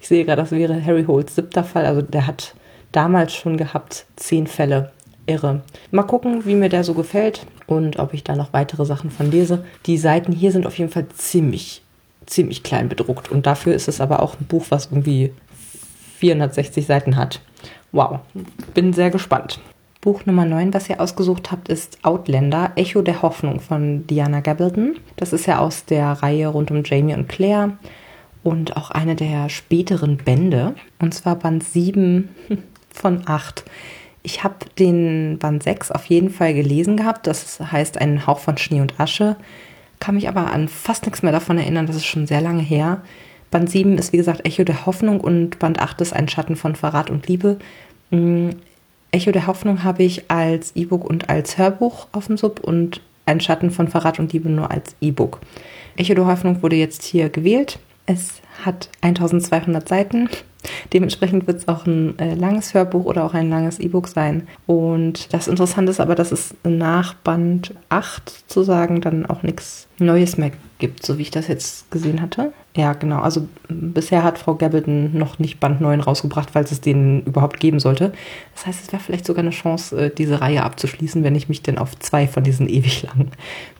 Ich 0.00 0.08
sehe 0.08 0.24
gerade, 0.24 0.42
das 0.42 0.50
wäre 0.50 0.84
Harry 0.84 1.04
Holes 1.04 1.34
siebter 1.34 1.64
Fall. 1.64 1.84
Also 1.86 2.02
der 2.02 2.26
hat 2.26 2.54
damals 2.92 3.34
schon 3.34 3.56
gehabt. 3.56 4.06
Zehn 4.16 4.46
Fälle. 4.46 4.90
Irre. 5.26 5.62
Mal 5.90 6.02
gucken, 6.02 6.44
wie 6.44 6.54
mir 6.54 6.68
der 6.68 6.82
so 6.82 6.94
gefällt 6.94 7.46
und 7.66 7.98
ob 7.98 8.14
ich 8.14 8.24
da 8.24 8.34
noch 8.34 8.52
weitere 8.52 8.84
Sachen 8.84 9.10
von 9.10 9.30
lese. 9.30 9.64
Die 9.86 9.98
Seiten 9.98 10.32
hier 10.32 10.50
sind 10.50 10.66
auf 10.66 10.78
jeden 10.78 10.90
Fall 10.90 11.06
ziemlich, 11.14 11.82
ziemlich 12.30 12.62
klein 12.62 12.88
bedruckt. 12.88 13.30
Und 13.30 13.46
dafür 13.46 13.74
ist 13.74 13.88
es 13.88 14.00
aber 14.00 14.22
auch 14.22 14.38
ein 14.40 14.46
Buch, 14.46 14.66
was 14.70 14.86
irgendwie 14.86 15.32
460 16.18 16.86
Seiten 16.86 17.16
hat. 17.16 17.40
Wow, 17.92 18.20
bin 18.74 18.92
sehr 18.92 19.10
gespannt. 19.10 19.60
Buch 20.00 20.24
Nummer 20.24 20.46
9, 20.46 20.72
was 20.72 20.88
ihr 20.88 21.00
ausgesucht 21.00 21.50
habt, 21.50 21.68
ist 21.68 21.98
Outlander, 22.04 22.72
Echo 22.76 23.02
der 23.02 23.20
Hoffnung 23.20 23.60
von 23.60 24.06
Diana 24.06 24.40
Gabaldon. 24.40 24.96
Das 25.16 25.34
ist 25.34 25.46
ja 25.46 25.58
aus 25.58 25.84
der 25.84 26.06
Reihe 26.12 26.48
rund 26.48 26.70
um 26.70 26.82
Jamie 26.84 27.12
und 27.12 27.28
Claire 27.28 27.72
und 28.42 28.76
auch 28.78 28.90
eine 28.90 29.14
der 29.14 29.50
späteren 29.50 30.16
Bände. 30.16 30.74
Und 31.00 31.12
zwar 31.12 31.36
Band 31.36 31.64
7 31.64 32.30
von 32.90 33.22
8. 33.26 33.64
Ich 34.22 34.42
habe 34.42 34.56
den 34.78 35.38
Band 35.38 35.62
6 35.62 35.90
auf 35.90 36.06
jeden 36.06 36.30
Fall 36.30 36.54
gelesen 36.54 36.96
gehabt. 36.96 37.26
Das 37.26 37.60
heißt 37.60 37.98
Ein 37.98 38.26
Hauch 38.26 38.38
von 38.38 38.56
Schnee 38.56 38.80
und 38.80 38.98
Asche. 38.98 39.36
Kann 40.00 40.14
mich 40.16 40.28
aber 40.28 40.52
an 40.52 40.68
fast 40.68 41.04
nichts 41.04 41.22
mehr 41.22 41.32
davon 41.32 41.58
erinnern. 41.58 41.86
Das 41.86 41.96
ist 41.96 42.06
schon 42.06 42.26
sehr 42.26 42.40
lange 42.40 42.62
her. 42.62 43.02
Band 43.50 43.70
7 43.70 43.98
ist 43.98 44.12
wie 44.12 44.16
gesagt 44.16 44.46
Echo 44.46 44.64
der 44.64 44.86
Hoffnung 44.86 45.20
und 45.20 45.58
Band 45.58 45.80
8 45.80 46.00
ist 46.00 46.12
Ein 46.12 46.28
Schatten 46.28 46.56
von 46.56 46.74
Verrat 46.74 47.10
und 47.10 47.26
Liebe. 47.28 47.58
Mm, 48.10 48.50
Echo 49.12 49.32
der 49.32 49.46
Hoffnung 49.46 49.82
habe 49.82 50.02
ich 50.02 50.30
als 50.30 50.74
E-Book 50.76 51.04
und 51.04 51.28
als 51.28 51.58
Hörbuch 51.58 52.08
auf 52.12 52.26
dem 52.26 52.36
Sub 52.36 52.60
und 52.60 53.00
Ein 53.26 53.40
Schatten 53.40 53.70
von 53.70 53.88
Verrat 53.88 54.18
und 54.18 54.32
Liebe 54.32 54.48
nur 54.48 54.70
als 54.70 54.94
E-Book. 55.00 55.40
Echo 55.96 56.14
der 56.14 56.26
Hoffnung 56.26 56.62
wurde 56.62 56.76
jetzt 56.76 57.02
hier 57.02 57.28
gewählt. 57.28 57.78
Es 58.06 58.40
hat 58.64 58.88
1200 59.02 59.86
Seiten. 59.88 60.28
Dementsprechend 60.92 61.46
wird 61.46 61.58
es 61.58 61.68
auch 61.68 61.86
ein 61.86 62.18
äh, 62.18 62.34
langes 62.34 62.74
Hörbuch 62.74 63.04
oder 63.04 63.24
auch 63.24 63.34
ein 63.34 63.50
langes 63.50 63.78
E-Book 63.78 64.08
sein. 64.08 64.46
Und 64.66 65.32
das 65.32 65.48
Interessante 65.48 65.90
ist 65.90 66.00
aber, 66.00 66.14
dass 66.14 66.32
es 66.32 66.54
nach 66.64 67.14
Band 67.14 67.74
8 67.88 68.44
zu 68.46 68.62
sagen 68.62 69.00
dann 69.00 69.26
auch 69.26 69.42
nichts 69.42 69.88
Neues 69.98 70.38
mehr 70.38 70.50
gibt, 70.78 71.04
so 71.04 71.18
wie 71.18 71.22
ich 71.22 71.30
das 71.30 71.48
jetzt 71.48 71.90
gesehen 71.90 72.20
hatte. 72.22 72.52
Ja, 72.76 72.94
genau. 72.94 73.20
Also 73.20 73.48
bisher 73.68 74.22
hat 74.22 74.38
Frau 74.38 74.54
Gabaldon 74.54 75.16
noch 75.16 75.38
nicht 75.38 75.60
Band 75.60 75.80
9 75.80 76.00
rausgebracht, 76.00 76.50
falls 76.52 76.72
es 76.72 76.80
den 76.80 77.22
überhaupt 77.24 77.60
geben 77.60 77.80
sollte. 77.80 78.12
Das 78.54 78.66
heißt, 78.66 78.84
es 78.84 78.92
wäre 78.92 79.02
vielleicht 79.02 79.26
sogar 79.26 79.42
eine 79.42 79.50
Chance, 79.50 80.06
äh, 80.06 80.10
diese 80.14 80.40
Reihe 80.40 80.62
abzuschließen, 80.62 81.22
wenn 81.24 81.34
ich 81.34 81.48
mich 81.48 81.62
denn 81.62 81.78
auf 81.78 81.98
zwei 81.98 82.26
von 82.26 82.44
diesen 82.44 82.68
ewig 82.68 83.02
langen 83.02 83.30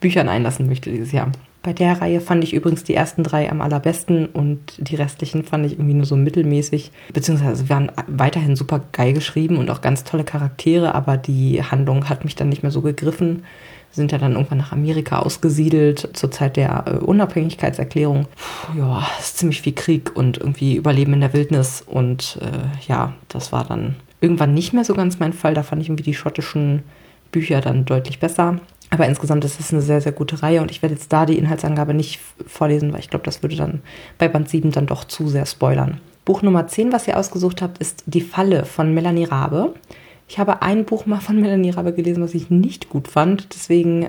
Büchern 0.00 0.28
einlassen 0.28 0.66
möchte 0.66 0.90
dieses 0.90 1.12
Jahr. 1.12 1.30
Bei 1.62 1.74
der 1.74 2.00
Reihe 2.00 2.22
fand 2.22 2.42
ich 2.42 2.54
übrigens 2.54 2.84
die 2.84 2.94
ersten 2.94 3.22
drei 3.22 3.50
am 3.50 3.60
allerbesten 3.60 4.26
und 4.26 4.60
die 4.78 4.96
restlichen 4.96 5.44
fand 5.44 5.66
ich 5.66 5.72
irgendwie 5.72 5.92
nur 5.92 6.06
so 6.06 6.16
mittelmäßig. 6.16 6.90
Beziehungsweise 7.12 7.68
waren 7.68 7.92
weiterhin 8.06 8.56
super 8.56 8.80
geil 8.92 9.12
geschrieben 9.12 9.58
und 9.58 9.68
auch 9.68 9.82
ganz 9.82 10.04
tolle 10.04 10.24
Charaktere, 10.24 10.94
aber 10.94 11.18
die 11.18 11.62
Handlung 11.62 12.08
hat 12.08 12.24
mich 12.24 12.34
dann 12.34 12.48
nicht 12.48 12.62
mehr 12.62 12.72
so 12.72 12.80
gegriffen. 12.80 13.44
Sind 13.92 14.12
ja 14.12 14.18
dann 14.18 14.32
irgendwann 14.32 14.58
nach 14.58 14.72
Amerika 14.72 15.18
ausgesiedelt 15.18 16.10
zur 16.14 16.30
Zeit 16.30 16.56
der 16.56 16.84
äh, 16.86 17.04
Unabhängigkeitserklärung. 17.04 18.26
Puh, 18.36 18.78
ja, 18.78 19.06
ist 19.18 19.38
ziemlich 19.38 19.60
viel 19.60 19.74
Krieg 19.74 20.16
und 20.16 20.38
irgendwie 20.38 20.76
Überleben 20.76 21.12
in 21.12 21.20
der 21.20 21.34
Wildnis 21.34 21.82
und 21.84 22.38
äh, 22.40 22.88
ja, 22.88 23.14
das 23.28 23.52
war 23.52 23.64
dann 23.64 23.96
irgendwann 24.20 24.54
nicht 24.54 24.72
mehr 24.72 24.84
so 24.84 24.94
ganz 24.94 25.18
mein 25.18 25.34
Fall. 25.34 25.52
Da 25.52 25.62
fand 25.62 25.82
ich 25.82 25.88
irgendwie 25.88 26.04
die 26.04 26.14
schottischen 26.14 26.84
Bücher 27.32 27.60
dann 27.60 27.84
deutlich 27.84 28.18
besser. 28.18 28.60
Aber 28.90 29.06
insgesamt 29.06 29.44
ist 29.44 29.60
es 29.60 29.72
eine 29.72 29.82
sehr, 29.82 30.00
sehr 30.00 30.12
gute 30.12 30.42
Reihe 30.42 30.60
und 30.60 30.70
ich 30.70 30.82
werde 30.82 30.96
jetzt 30.96 31.12
da 31.12 31.24
die 31.24 31.38
Inhaltsangabe 31.38 31.94
nicht 31.94 32.18
vorlesen, 32.46 32.92
weil 32.92 33.00
ich 33.00 33.08
glaube, 33.08 33.24
das 33.24 33.42
würde 33.42 33.56
dann 33.56 33.82
bei 34.18 34.28
Band 34.28 34.48
7 34.48 34.72
dann 34.72 34.86
doch 34.86 35.04
zu 35.04 35.28
sehr 35.28 35.46
spoilern. 35.46 36.00
Buch 36.24 36.42
Nummer 36.42 36.66
10, 36.66 36.92
was 36.92 37.08
ihr 37.08 37.16
ausgesucht 37.16 37.62
habt, 37.62 37.78
ist 37.78 38.04
Die 38.06 38.20
Falle 38.20 38.64
von 38.64 38.92
Melanie 38.92 39.24
Rabe. 39.24 39.74
Ich 40.28 40.38
habe 40.38 40.62
ein 40.62 40.84
Buch 40.84 41.06
mal 41.06 41.20
von 41.20 41.40
Melanie 41.40 41.70
Rabe 41.70 41.92
gelesen, 41.92 42.22
was 42.22 42.34
ich 42.34 42.50
nicht 42.50 42.88
gut 42.88 43.08
fand. 43.08 43.54
Deswegen 43.54 44.04
äh, 44.04 44.08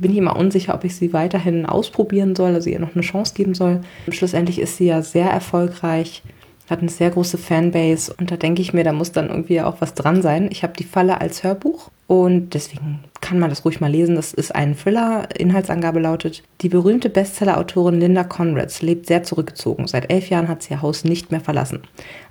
bin 0.00 0.10
ich 0.10 0.18
immer 0.18 0.36
unsicher, 0.36 0.74
ob 0.74 0.84
ich 0.84 0.96
sie 0.96 1.12
weiterhin 1.12 1.64
ausprobieren 1.64 2.34
soll, 2.34 2.54
also 2.54 2.68
ihr 2.68 2.80
noch 2.80 2.94
eine 2.94 3.02
Chance 3.02 3.34
geben 3.34 3.54
soll. 3.54 3.80
Schlussendlich 4.10 4.60
ist 4.60 4.76
sie 4.76 4.86
ja 4.86 5.02
sehr 5.02 5.30
erfolgreich 5.30 6.22
hat 6.70 6.80
eine 6.80 6.88
sehr 6.88 7.10
große 7.10 7.38
Fanbase 7.38 8.14
und 8.18 8.30
da 8.30 8.36
denke 8.36 8.62
ich 8.62 8.72
mir, 8.72 8.84
da 8.84 8.92
muss 8.92 9.12
dann 9.12 9.28
irgendwie 9.28 9.60
auch 9.60 9.80
was 9.80 9.94
dran 9.94 10.22
sein. 10.22 10.48
Ich 10.50 10.62
habe 10.62 10.72
die 10.78 10.84
Falle 10.84 11.20
als 11.20 11.42
Hörbuch 11.42 11.90
und 12.06 12.54
deswegen 12.54 13.00
kann 13.20 13.38
man 13.38 13.50
das 13.50 13.64
ruhig 13.64 13.80
mal 13.80 13.90
lesen. 13.90 14.16
Das 14.16 14.32
ist 14.32 14.54
ein 14.54 14.76
Thriller. 14.76 15.28
Inhaltsangabe 15.38 16.00
lautet, 16.00 16.42
die 16.60 16.68
berühmte 16.68 17.10
Bestseller-Autorin 17.10 18.00
Linda 18.00 18.24
Conrads 18.24 18.82
lebt 18.82 19.06
sehr 19.06 19.22
zurückgezogen. 19.22 19.86
Seit 19.86 20.10
elf 20.10 20.28
Jahren 20.30 20.48
hat 20.48 20.62
sie 20.62 20.74
ihr 20.74 20.82
Haus 20.82 21.04
nicht 21.04 21.30
mehr 21.30 21.40
verlassen. 21.40 21.82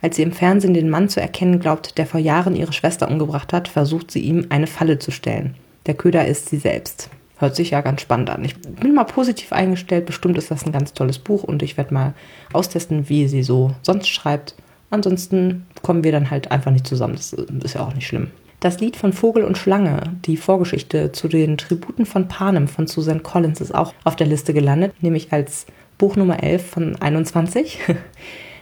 Als 0.01 0.15
sie 0.15 0.24
im 0.24 0.31
Fernsehen 0.31 0.74
den 0.74 0.89
Mann 0.89 1.10
zu 1.10 1.22
erkennen 1.22 1.60
glaubt, 1.60 1.98
der 1.98 2.05
vor 2.05 2.19
Jahren 2.19 2.55
ihre 2.55 2.74
Schwester 2.74 3.10
umgebracht 3.10 3.53
hat, 3.53 3.67
versucht 3.67 4.12
sie 4.12 4.21
ihm 4.21 4.47
eine 4.49 4.67
Falle 4.67 4.99
zu 4.99 5.12
stellen. 5.12 5.56
Der 5.86 5.93
Köder 5.93 6.28
ist 6.28 6.49
sie 6.49 6.58
selbst. 6.58 7.10
Hört 7.39 7.56
sich 7.56 7.71
ja 7.71 7.82
ganz 7.82 8.02
spannend 8.02 8.30
an. 8.30 8.43
Ich 8.43 8.60
bin 8.60 8.93
mal 8.93 9.06
positiv 9.06 9.54
eingestellt. 9.54 10.06
Bestimmt 10.06 10.38
ist 10.38 10.52
das 10.52 10.65
ein 10.65 10.73
ganz 10.73 10.93
tolles 10.93 11.19
Buch 11.19 11.43
und 11.43 11.63
ich 11.63 11.78
werde 11.78 11.93
mal 11.93 12.13
austesten, 12.52 13.08
wie 13.08 13.28
sie 13.28 13.43
so 13.43 13.71
sonst 13.82 14.10
schreibt. 14.10 14.56
Ansonsten 14.89 15.65
kommen 15.82 16.04
wir 16.04 16.12
dann 16.12 16.30
halt 16.32 16.52
einfach 16.52 16.71
nicht 16.71 16.86
zusammen. 16.86 17.15
Das 17.15 17.34
ist 17.34 17.75
ja 17.75 17.82
auch 17.82 17.95
nicht 17.95 18.08
schlimm. 18.08 18.32
Das 18.60 18.82
Lied 18.82 18.97
von 18.97 19.13
Vogel 19.13 19.45
und 19.45 19.58
Schlange, 19.58 20.17
die 20.25 20.36
Vorgeschichte 20.36 21.13
zu 21.13 21.30
den 21.30 21.58
Tributen 21.58 22.06
von 22.06 22.28
Panem 22.28 22.67
von 22.67 22.88
Susan 22.88 23.23
Collins, 23.23 23.62
ist 23.62 23.73
auch 23.73 23.93
auf 24.04 24.17
der 24.17 24.28
Liste 24.28 24.54
gelandet, 24.54 24.93
nämlich 25.02 25.32
als 25.32 25.65
Buch 25.97 26.17
Nummer 26.17 26.43
11 26.43 26.69
von 26.69 26.95
21. 27.02 27.80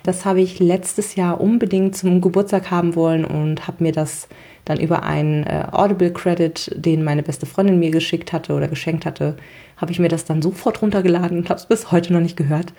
Das 0.04 0.24
habe 0.24 0.40
ich 0.40 0.60
letztes 0.60 1.16
Jahr 1.16 1.42
unbedingt 1.42 1.98
zum 1.98 2.22
Geburtstag 2.22 2.72
haben 2.72 2.96
wollen 2.96 3.26
und 3.26 3.68
habe 3.68 3.84
mir 3.84 3.92
das 3.92 4.30
dann 4.70 4.80
über 4.80 5.04
einen 5.04 5.44
äh, 5.44 5.66
Audible 5.72 6.12
Credit, 6.12 6.72
den 6.76 7.04
meine 7.04 7.24
beste 7.24 7.46
Freundin 7.46 7.80
mir 7.80 7.92
geschickt 7.92 8.34
hatte 8.34 8.54
oder 8.54 8.68
geschenkt 8.68 9.06
hatte, 9.06 9.38
habe 9.78 9.92
ich 9.92 10.00
mir 10.00 10.10
das 10.10 10.26
dann 10.26 10.42
sofort 10.42 10.82
runtergeladen 10.82 11.38
und 11.38 11.50
habe 11.50 11.60
es 11.60 11.66
bis 11.66 11.92
heute 11.92 12.14
noch 12.14 12.22
nicht 12.22 12.38
gehört. 12.38 12.74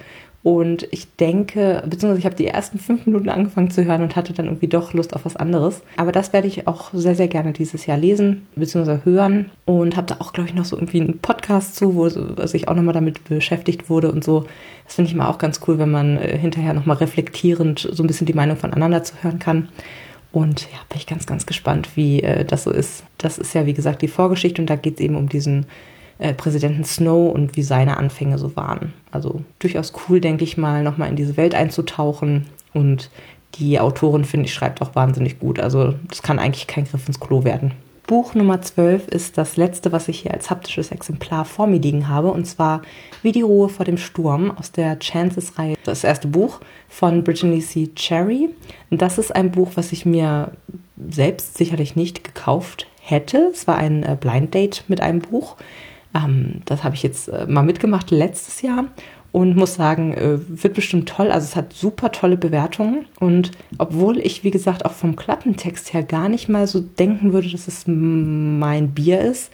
Und 0.45 0.87
ich 0.93 1.15
denke, 1.17 1.83
beziehungsweise 1.85 2.21
ich 2.21 2.25
habe 2.25 2.37
die 2.37 2.47
ersten 2.47 2.79
fünf 2.79 3.07
Minuten 3.07 3.29
angefangen 3.29 3.73
zu 3.73 3.85
hören 3.85 4.03
und 4.03 4.15
hatte 4.15 4.33
dann 4.33 4.47
irgendwie 4.47 4.69
doch 4.69 4.93
Lust 4.93 5.15
auf 5.15 5.25
was 5.25 5.35
anderes. 5.35 5.83
Aber 5.97 6.13
das 6.13 6.33
werde 6.33 6.47
ich 6.47 6.69
auch 6.69 6.91
sehr, 6.93 7.17
sehr 7.17 7.27
gerne 7.27 7.53
dieses 7.53 7.87
Jahr 7.87 7.99
lesen, 7.99 8.47
beziehungsweise 8.55 9.05
hören. 9.05 9.51
Und 9.65 9.97
habe 9.97 10.07
da 10.07 10.17
auch, 10.21 10.33
glaube 10.33 10.49
ich, 10.49 10.55
noch 10.55 10.65
so 10.65 10.77
irgendwie 10.77 11.01
einen 11.01 11.19
Podcast 11.19 11.75
zu, 11.75 11.97
wo 11.97 12.09
sich 12.09 12.69
auch 12.69 12.75
nochmal 12.75 12.95
damit 12.95 13.25
beschäftigt 13.25 13.91
wurde 13.91 14.13
und 14.13 14.23
so. 14.23 14.47
Das 14.85 14.95
finde 14.95 15.09
ich 15.09 15.15
immer 15.15 15.29
auch 15.29 15.39
ganz 15.39 15.61
cool, 15.67 15.79
wenn 15.79 15.91
man 15.91 16.19
äh, 16.19 16.39
hinterher 16.39 16.73
nochmal 16.73 16.99
reflektierend 16.99 17.89
so 17.91 18.03
ein 18.03 18.07
bisschen 18.07 18.27
die 18.27 18.33
Meinung 18.33 18.57
voneinander 18.57 19.03
zu 19.03 19.15
hören 19.23 19.41
kann. 19.41 19.69
Und 20.39 20.69
ja, 20.71 20.79
bin 20.89 20.99
ich 20.99 21.09
ganz, 21.09 21.27
ganz 21.27 21.47
gespannt, 21.47 21.97
wie 21.97 22.23
äh, 22.23 22.45
das 22.45 22.63
so 22.63 22.71
ist. 22.71 23.03
Das 23.19 23.39
ist 23.39 23.55
ja, 23.55 23.67
wie 23.67 23.75
gesagt, 23.75 24.03
die 24.03 24.07
Vorgeschichte 24.09 24.63
und 24.63 24.71
da 24.71 24.77
geht 24.77 24.95
es 24.95 25.01
eben 25.01 25.17
um 25.17 25.29
diesen 25.29 25.67
äh, 26.21 26.33
Präsidenten 26.33 26.85
Snow 26.85 27.35
und 27.35 27.57
wie 27.57 27.65
seine 27.65 27.97
Anfänge 27.97 28.39
so 28.39 28.55
waren. 28.55 28.93
Also 29.11 29.43
durchaus 29.59 29.93
cool, 30.09 30.21
denke 30.21 30.45
ich 30.45 30.57
mal, 30.57 30.85
nochmal 30.85 31.09
in 31.09 31.17
diese 31.17 31.37
Welt 31.37 31.57
einzutauchen. 31.57 32.47
Und 32.73 33.11
die 33.57 33.81
Autorin, 33.81 34.25
finde 34.25 34.47
ich, 34.47 34.55
schreibt 34.55 34.81
auch 34.81 34.95
wahnsinnig 34.95 35.41
gut. 35.41 35.59
Also 35.59 35.97
das 36.07 36.23
kann 36.23 36.39
eigentlich 36.39 36.69
kein 36.69 36.85
Griff 36.85 37.09
ins 37.09 37.19
Klo 37.19 37.43
werden. 37.43 37.73
Buch 38.09 38.35
Nummer 38.35 38.63
12 38.63 39.07
ist 39.09 39.37
das 39.37 39.59
letzte, 39.59 39.93
was 39.93 40.09
ich 40.09 40.21
hier 40.21 40.33
als 40.33 40.49
haptisches 40.49 40.91
Exemplar 40.93 41.45
vor 41.45 41.67
mir 41.67 41.79
liegen 41.79 42.09
habe, 42.09 42.33
und 42.33 42.47
zwar 42.47 42.81
Wie 43.23 43.33
die 43.33 43.43
Ruhe 43.43 43.69
vor 43.69 43.85
dem 43.85 43.99
Sturm 43.99 44.51
aus 44.51 44.73
der 44.73 44.99
Chances-Reihe. 44.99 45.77
Das 45.85 46.05
erste 46.05 46.27
Buch 46.27 46.61
von 46.89 47.23
Brittany 47.23 47.61
C. 47.61 47.89
Cherry. 47.95 48.49
Das 48.91 49.19
ist 49.19 49.37
ein 49.37 49.51
Buch, 49.51 49.73
was 49.75 49.93
ich 49.93 50.07
mir 50.07 50.53
selbst 51.11 51.59
sicherlich 51.59 51.97
nicht 51.97 52.25
gekauft 52.25 52.87
hätte. 53.03 53.51
Es 53.53 53.67
war 53.67 53.77
ein 53.77 54.03
äh, 54.03 54.17
Blind 54.19 54.55
Date 54.55 54.85
mit 54.89 55.03
einem 55.03 55.21
Buch. 55.21 55.57
Ähm, 56.15 56.63
das 56.65 56.85
habe 56.85 56.95
ich 56.95 57.03
jetzt 57.03 57.29
äh, 57.29 57.47
mal 57.47 57.63
mitgemacht 57.63 58.11
letztes 58.11 58.63
Jahr 58.63 58.87
und 59.33 59.57
muss 59.57 59.75
sagen, 59.75 60.15
äh, 60.15 60.39
wird 60.49 60.75
bestimmt 60.75 61.09
toll. 61.09 61.31
Also 61.31 61.45
es 61.45 61.57
hat 61.57 61.73
super 61.73 62.13
tolle 62.13 62.37
Bewertungen 62.37 63.07
und 63.21 63.53
obwohl 63.79 64.19
ich, 64.19 64.45
wie 64.45 64.51
gesagt, 64.51 64.85
auch 64.85 64.93
vom 64.93 65.17
Klappentext 65.17 65.93
her 65.93 66.03
gar 66.03 66.29
nicht 66.29 66.49
mal 66.49 66.67
so 66.67 66.81
denken 66.81 67.33
würde, 67.33 67.51
dass 67.51 67.69
es 67.69 67.85
mein 67.87 68.91
Bier 68.91 69.21
ist, 69.21 69.53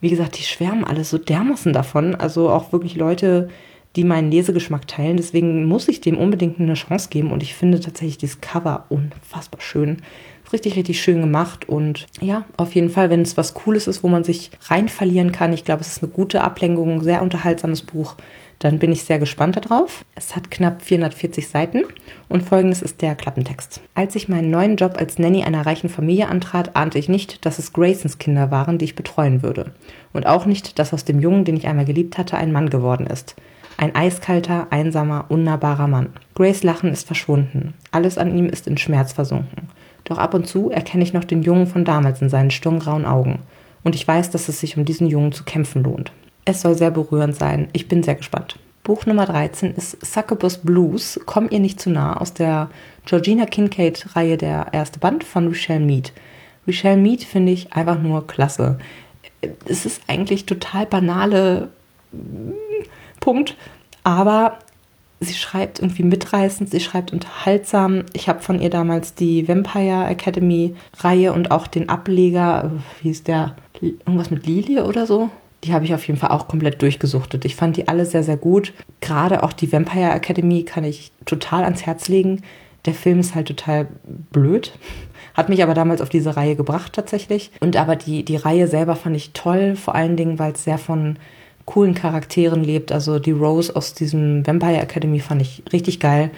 wie 0.00 0.10
gesagt, 0.10 0.38
die 0.38 0.42
schwärmen 0.42 0.84
alle 0.84 1.04
so 1.04 1.16
dermaßen 1.16 1.72
davon. 1.72 2.14
Also 2.14 2.50
auch 2.50 2.72
wirklich 2.72 2.96
Leute, 2.96 3.48
die 3.96 4.04
meinen 4.04 4.30
Lesegeschmack 4.30 4.86
teilen. 4.86 5.16
Deswegen 5.16 5.64
muss 5.64 5.88
ich 5.88 6.00
dem 6.00 6.18
unbedingt 6.18 6.60
eine 6.60 6.74
Chance 6.74 7.08
geben 7.08 7.30
und 7.32 7.42
ich 7.42 7.54
finde 7.54 7.80
tatsächlich 7.80 8.18
dieses 8.18 8.40
Cover 8.40 8.84
unfassbar 8.90 9.60
schön 9.60 9.98
richtig, 10.54 10.76
richtig 10.76 11.02
schön 11.02 11.20
gemacht 11.20 11.68
und 11.68 12.06
ja, 12.20 12.44
auf 12.56 12.74
jeden 12.74 12.88
Fall, 12.88 13.10
wenn 13.10 13.22
es 13.22 13.36
was 13.36 13.54
Cooles 13.54 13.86
ist, 13.86 14.02
wo 14.02 14.08
man 14.08 14.24
sich 14.24 14.50
rein 14.68 14.88
verlieren 14.88 15.32
kann. 15.32 15.52
Ich 15.52 15.64
glaube, 15.64 15.80
es 15.80 15.88
ist 15.88 16.02
eine 16.02 16.12
gute 16.12 16.42
Ablenkung, 16.42 17.02
sehr 17.02 17.22
unterhaltsames 17.22 17.82
Buch 17.82 18.14
dann 18.58 18.78
bin 18.78 18.92
ich 18.92 19.04
sehr 19.04 19.18
gespannt 19.18 19.56
darauf. 19.56 20.04
Es 20.14 20.36
hat 20.36 20.50
knapp 20.50 20.82
440 20.82 21.48
Seiten 21.48 21.84
und 22.28 22.42
folgendes 22.42 22.82
ist 22.82 23.02
der 23.02 23.14
Klappentext. 23.14 23.80
Als 23.94 24.14
ich 24.14 24.28
meinen 24.28 24.50
neuen 24.50 24.76
Job 24.76 24.96
als 24.98 25.18
Nanny 25.18 25.44
einer 25.44 25.66
reichen 25.66 25.88
Familie 25.88 26.28
antrat, 26.28 26.76
ahnte 26.76 26.98
ich 26.98 27.08
nicht, 27.08 27.44
dass 27.44 27.58
es 27.58 27.72
Graysons 27.72 28.18
Kinder 28.18 28.50
waren, 28.50 28.78
die 28.78 28.86
ich 28.86 28.96
betreuen 28.96 29.42
würde. 29.42 29.72
Und 30.12 30.26
auch 30.26 30.46
nicht, 30.46 30.78
dass 30.78 30.94
aus 30.94 31.04
dem 31.04 31.20
Jungen, 31.20 31.44
den 31.44 31.56
ich 31.56 31.66
einmal 31.66 31.84
geliebt 31.84 32.18
hatte, 32.18 32.36
ein 32.36 32.52
Mann 32.52 32.70
geworden 32.70 33.06
ist. 33.06 33.36
Ein 33.76 33.94
eiskalter, 33.94 34.68
einsamer, 34.70 35.26
unnahbarer 35.28 35.88
Mann. 35.88 36.10
Grace 36.34 36.62
Lachen 36.62 36.92
ist 36.92 37.06
verschwunden. 37.06 37.74
Alles 37.90 38.18
an 38.18 38.36
ihm 38.36 38.46
ist 38.46 38.66
in 38.68 38.78
Schmerz 38.78 39.12
versunken. 39.12 39.68
Doch 40.04 40.18
ab 40.18 40.34
und 40.34 40.46
zu 40.46 40.70
erkenne 40.70 41.02
ich 41.02 41.12
noch 41.12 41.24
den 41.24 41.42
Jungen 41.42 41.66
von 41.66 41.84
damals 41.84 42.22
in 42.22 42.28
seinen 42.28 42.50
sturmgrauen 42.50 43.06
Augen. 43.06 43.40
Und 43.82 43.94
ich 43.94 44.06
weiß, 44.06 44.30
dass 44.30 44.48
es 44.48 44.60
sich 44.60 44.76
um 44.76 44.84
diesen 44.84 45.08
Jungen 45.08 45.32
zu 45.32 45.44
kämpfen 45.44 45.82
lohnt. 45.82 46.12
Es 46.44 46.60
soll 46.60 46.74
sehr 46.74 46.90
berührend 46.90 47.36
sein. 47.36 47.68
Ich 47.72 47.88
bin 47.88 48.02
sehr 48.02 48.16
gespannt. 48.16 48.58
Buch 48.82 49.06
Nummer 49.06 49.24
13 49.24 49.74
ist 49.74 50.04
Succubus 50.04 50.58
Blues, 50.58 51.18
Komm 51.24 51.48
ihr 51.48 51.60
nicht 51.60 51.80
zu 51.80 51.88
nah, 51.88 52.18
aus 52.18 52.34
der 52.34 52.68
Georgina 53.06 53.46
Kincaid-Reihe 53.46 54.36
Der 54.36 54.66
erste 54.72 54.98
Band 54.98 55.24
von 55.24 55.48
Michelle 55.48 55.84
Mead. 55.84 56.12
Michelle 56.66 56.98
Mead 56.98 57.24
finde 57.24 57.52
ich 57.52 57.72
einfach 57.72 57.98
nur 57.98 58.26
klasse. 58.26 58.78
Es 59.66 59.86
ist 59.86 60.02
eigentlich 60.06 60.44
total 60.44 60.84
banale 60.84 61.70
mm, 62.12 62.52
Punkt, 63.20 63.56
aber 64.02 64.58
sie 65.20 65.34
schreibt 65.34 65.78
irgendwie 65.78 66.02
mitreißend, 66.02 66.70
sie 66.70 66.80
schreibt 66.80 67.12
unterhaltsam. 67.12 68.04
Ich 68.12 68.28
habe 68.28 68.40
von 68.40 68.60
ihr 68.60 68.70
damals 68.70 69.14
die 69.14 69.48
Vampire 69.48 70.06
Academy 70.06 70.74
Reihe 70.98 71.32
und 71.32 71.50
auch 71.50 71.66
den 71.66 71.88
Ableger, 71.88 72.70
wie 73.00 73.10
ist 73.10 73.28
der, 73.28 73.56
irgendwas 73.80 74.30
mit 74.30 74.46
Lilie 74.46 74.84
oder 74.84 75.06
so? 75.06 75.30
Die 75.64 75.72
habe 75.72 75.84
ich 75.84 75.94
auf 75.94 76.06
jeden 76.06 76.18
Fall 76.18 76.30
auch 76.30 76.46
komplett 76.46 76.82
durchgesuchtet. 76.82 77.44
Ich 77.44 77.56
fand 77.56 77.76
die 77.76 77.88
alle 77.88 78.04
sehr, 78.04 78.22
sehr 78.22 78.36
gut. 78.36 78.72
Gerade 79.00 79.42
auch 79.42 79.52
die 79.52 79.72
Vampire 79.72 80.10
Academy 80.10 80.62
kann 80.64 80.84
ich 80.84 81.12
total 81.24 81.64
ans 81.64 81.86
Herz 81.86 82.08
legen. 82.08 82.42
Der 82.84 82.94
Film 82.94 83.18
ist 83.20 83.34
halt 83.34 83.48
total 83.48 83.88
blöd. 84.30 84.72
Hat 85.32 85.48
mich 85.48 85.62
aber 85.62 85.74
damals 85.74 86.00
auf 86.00 86.10
diese 86.10 86.36
Reihe 86.36 86.54
gebracht 86.54 86.92
tatsächlich. 86.92 87.50
Und 87.60 87.76
aber 87.76 87.96
die, 87.96 88.24
die 88.24 88.36
Reihe 88.36 88.68
selber 88.68 88.94
fand 88.94 89.16
ich 89.16 89.32
toll, 89.32 89.74
vor 89.74 89.94
allen 89.94 90.16
Dingen, 90.16 90.38
weil 90.38 90.52
es 90.52 90.64
sehr 90.64 90.78
von 90.78 91.16
coolen 91.64 91.94
Charakteren 91.94 92.62
lebt. 92.62 92.92
Also 92.92 93.18
die 93.18 93.32
Rose 93.32 93.74
aus 93.74 93.94
diesem 93.94 94.46
Vampire 94.46 94.80
Academy 94.80 95.20
fand 95.20 95.40
ich 95.40 95.62
richtig 95.72 95.98
geil. 95.98 96.30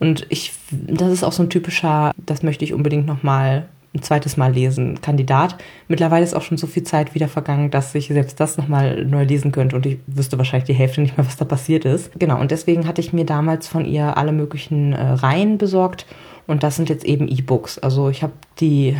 Und 0.00 0.26
ich, 0.28 0.52
das 0.70 1.12
ist 1.12 1.22
auch 1.22 1.32
so 1.32 1.44
ein 1.44 1.50
typischer, 1.50 2.12
das 2.16 2.42
möchte 2.42 2.64
ich 2.64 2.74
unbedingt 2.74 3.06
nochmal 3.06 3.68
ein 3.94 4.02
zweites 4.02 4.36
Mal 4.36 4.52
lesen, 4.52 5.00
Kandidat. 5.00 5.56
Mittlerweile 5.88 6.24
ist 6.24 6.34
auch 6.34 6.42
schon 6.42 6.56
so 6.56 6.66
viel 6.66 6.82
Zeit 6.82 7.14
wieder 7.14 7.28
vergangen, 7.28 7.70
dass 7.70 7.94
ich 7.94 8.08
selbst 8.08 8.40
das 8.40 8.56
nochmal 8.56 9.04
neu 9.04 9.24
lesen 9.24 9.52
könnte 9.52 9.76
und 9.76 9.86
ich 9.86 9.98
wüsste 10.06 10.36
wahrscheinlich 10.36 10.66
die 10.66 10.74
Hälfte 10.74 11.00
nicht 11.00 11.16
mehr, 11.16 11.26
was 11.26 11.36
da 11.36 11.44
passiert 11.44 11.84
ist. 11.84 12.10
Genau, 12.18 12.40
und 12.40 12.50
deswegen 12.50 12.86
hatte 12.86 13.00
ich 13.00 13.12
mir 13.12 13.24
damals 13.24 13.68
von 13.68 13.84
ihr 13.84 14.16
alle 14.16 14.32
möglichen 14.32 14.92
äh, 14.92 15.02
Reihen 15.02 15.58
besorgt 15.58 16.06
und 16.46 16.62
das 16.62 16.76
sind 16.76 16.88
jetzt 16.88 17.04
eben 17.04 17.28
E-Books. 17.28 17.78
Also 17.78 18.08
ich 18.08 18.22
habe 18.22 18.32
die 18.58 18.96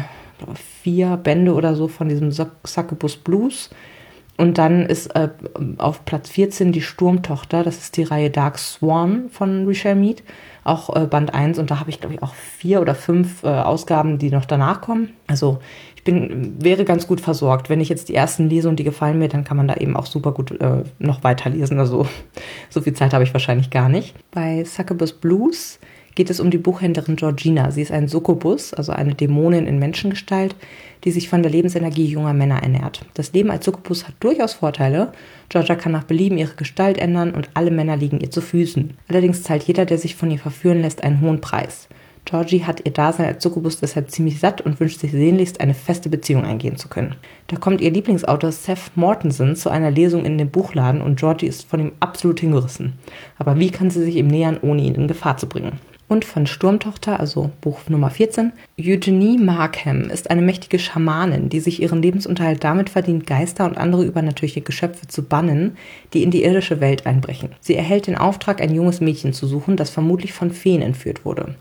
vier 0.83 1.17
Bände 1.17 1.55
oder 1.55 1.75
so 1.75 1.89
von 1.89 2.09
diesem 2.09 2.31
Succubus 2.31 3.17
Blues 3.17 3.71
und 4.37 4.59
dann 4.59 4.87
ist 4.87 5.15
äh, 5.15 5.29
auf 5.79 6.05
Platz 6.05 6.29
14 6.31 6.73
die 6.73 6.83
Sturmtochter, 6.83 7.63
das 7.63 7.79
ist 7.79 7.97
die 7.97 8.03
Reihe 8.03 8.31
Dark 8.31 8.59
Swan 8.59 9.29
von 9.31 9.67
Richelle 9.67 9.95
Mead, 9.95 10.25
auch 10.65 10.95
äh, 10.95 11.07
Band 11.07 11.35
1 11.35 11.59
und 11.59 11.71
da 11.71 11.79
habe 11.79 11.91
ich 11.91 12.01
glaube 12.01 12.17
ich 12.17 12.23
auch 12.23 12.35
vier 12.35 12.81
oder 12.81 12.95
fünf 12.95 13.45
äh, 13.45 13.49
Ausgaben, 13.49 14.19
die 14.19 14.31
noch 14.31 14.45
danach 14.45 14.81
kommen. 14.81 15.11
Also 15.29 15.61
ich 15.95 16.03
bin, 16.03 16.57
wäre 16.63 16.85
ganz 16.85 17.07
gut 17.07 17.21
versorgt. 17.21 17.71
Wenn 17.71 17.81
ich 17.81 17.89
jetzt 17.89 18.09
die 18.09 18.15
ersten 18.15 18.49
lese 18.49 18.69
und 18.69 18.77
die 18.77 18.85
gefallen 18.85 19.19
mir, 19.19 19.29
dann 19.29 19.45
kann 19.45 19.57
man 19.57 19.69
da 19.69 19.75
eben 19.77 19.97
auch 19.97 20.07
super 20.07 20.33
gut 20.33 20.51
äh, 20.61 20.83
noch 20.99 21.23
weiterlesen. 21.23 21.79
Also 21.79 22.07
so 22.71 22.81
viel 22.81 22.95
Zeit 22.95 23.15
habe 23.15 23.25
ich 23.25 23.33
wahrscheinlich 23.33 23.71
gar 23.71 23.89
nicht. 23.89 24.15
Bei 24.33 24.65
Succubus 24.65 25.13
Blues 25.13 25.79
geht 26.15 26.31
es 26.31 26.41
um 26.41 26.51
die 26.51 26.59
Buchhändlerin 26.59 27.17
Georgina. 27.17 27.71
Sie 27.71 27.83
ist 27.83 27.93
ein 27.93 28.09
Succubus, 28.09 28.75
also 28.75 28.93
eine 28.93 29.15
Dämonin 29.15 29.67
in 29.67 29.79
Menschengestalt, 29.79 30.55
die 31.05 31.11
sich 31.11 31.29
von 31.29 31.43
der 31.43 31.53
Lebensenergie 31.53 32.07
junger 32.07 32.33
Männer 32.33 32.63
ernährt. 32.63 33.05
Das 33.15 33.33
Leben 33.33 33.51
als 33.51 33.65
Succubus 33.65 34.07
hat 34.07 34.15
durchaus 34.21 34.55
Vorteile. 34.55 35.13
Georgia 35.49 35.75
kann 35.75 35.93
nach 35.93 36.05
Belieben 36.05 36.39
ihre 36.39 36.55
Gestalt 36.55 36.99
ändern 36.99 37.33
und 37.33 37.51
alle 37.55 37.71
Männer 37.71 37.97
liegen 37.97 38.21
ihr 38.21 38.31
zu 38.31 38.41
Füßen. 38.41 38.95
Allerdings 39.09 39.43
zahlt 39.43 39.65
jeder, 39.65 39.85
der 39.85 39.99
sich 39.99 40.17
von 40.17 40.31
ihr 40.31 40.39
verführen 40.39 40.83
lässt, 40.83 41.03
einen 41.03 41.21
hohen 41.21 41.41
Preis. 41.41 41.89
Georgie 42.27 42.65
hat 42.65 42.81
ihr 42.85 42.93
Dasein 42.93 43.27
als 43.27 43.43
Succubus 43.43 43.81
deshalb 43.81 44.11
ziemlich 44.11 44.41
satt 44.41 44.63
und 44.63 44.81
wünscht 44.81 44.99
sich 44.99 45.11
sehnlichst, 45.11 45.61
eine 45.61 45.75
feste 45.75 46.09
Beziehung 46.09 46.45
eingehen 46.45 46.77
zu 46.77 46.89
können. 46.89 47.17
Da 47.49 47.57
kommt 47.57 47.83
ihr 47.83 47.91
Lieblingsautor 47.91 48.51
Seth 48.51 48.97
Mortensen 48.97 49.57
zu 49.57 49.69
einer 49.69 49.91
Lesung 49.91 50.25
in 50.25 50.39
den 50.39 50.51
Buchladen 50.51 51.03
und 51.03 51.21
Georgie 51.21 51.47
ist 51.47 51.69
von 51.69 51.81
ihm 51.81 51.93
absolut 52.01 52.41
hingerissen. 52.41 52.95
Aber 53.39 53.59
wie 53.59 53.71
kann 53.71 53.91
sie 53.91 54.03
sich 54.03 54.17
ihm 54.17 54.29
nähern, 54.29 54.59
ohne 54.63 54.83
ihn 54.83 54.95
in 54.95 55.09
Gefahr 55.09 55.37
zu 55.37 55.47
bringen? 55.47 55.79
Und 56.15 56.25
von 56.25 56.47
Sturmtochter, 56.47 57.19
also 57.19 57.51
Buch 57.61 57.81
Nummer 57.89 58.09
14. 58.09 58.53
Eugenie 58.79 59.37
Markham 59.37 60.03
ist 60.03 60.31
eine 60.31 60.43
mächtige 60.43 60.79
Schamanin, 60.79 61.49
die 61.49 61.59
sich 61.59 61.83
ihren 61.83 62.03
Lebensunterhalt 62.03 62.63
damit 62.63 62.89
verdient, 62.89 63.27
Geister 63.27 63.65
und 63.65 63.77
andere 63.77 64.05
übernatürliche 64.05 64.61
Geschöpfe 64.61 65.09
zu 65.09 65.25
bannen, 65.25 65.77
die 66.13 66.23
in 66.23 66.31
die 66.31 66.45
irdische 66.45 66.81
Welt 66.81 67.05
einbrechen. 67.05 67.49
Sie 67.61 67.75
erhält 67.75 68.07
den 68.07 68.17
Auftrag, 68.17 68.63
ein 68.63 68.73
junges 68.73 69.01
Mädchen 69.01 69.33
zu 69.33 69.49
suchen, 69.49 69.77
das 69.77 69.91
vermutlich 69.91 70.33
von 70.33 70.53
Feen 70.53 70.83
entführt 70.83 71.25
wurde. 71.25 71.57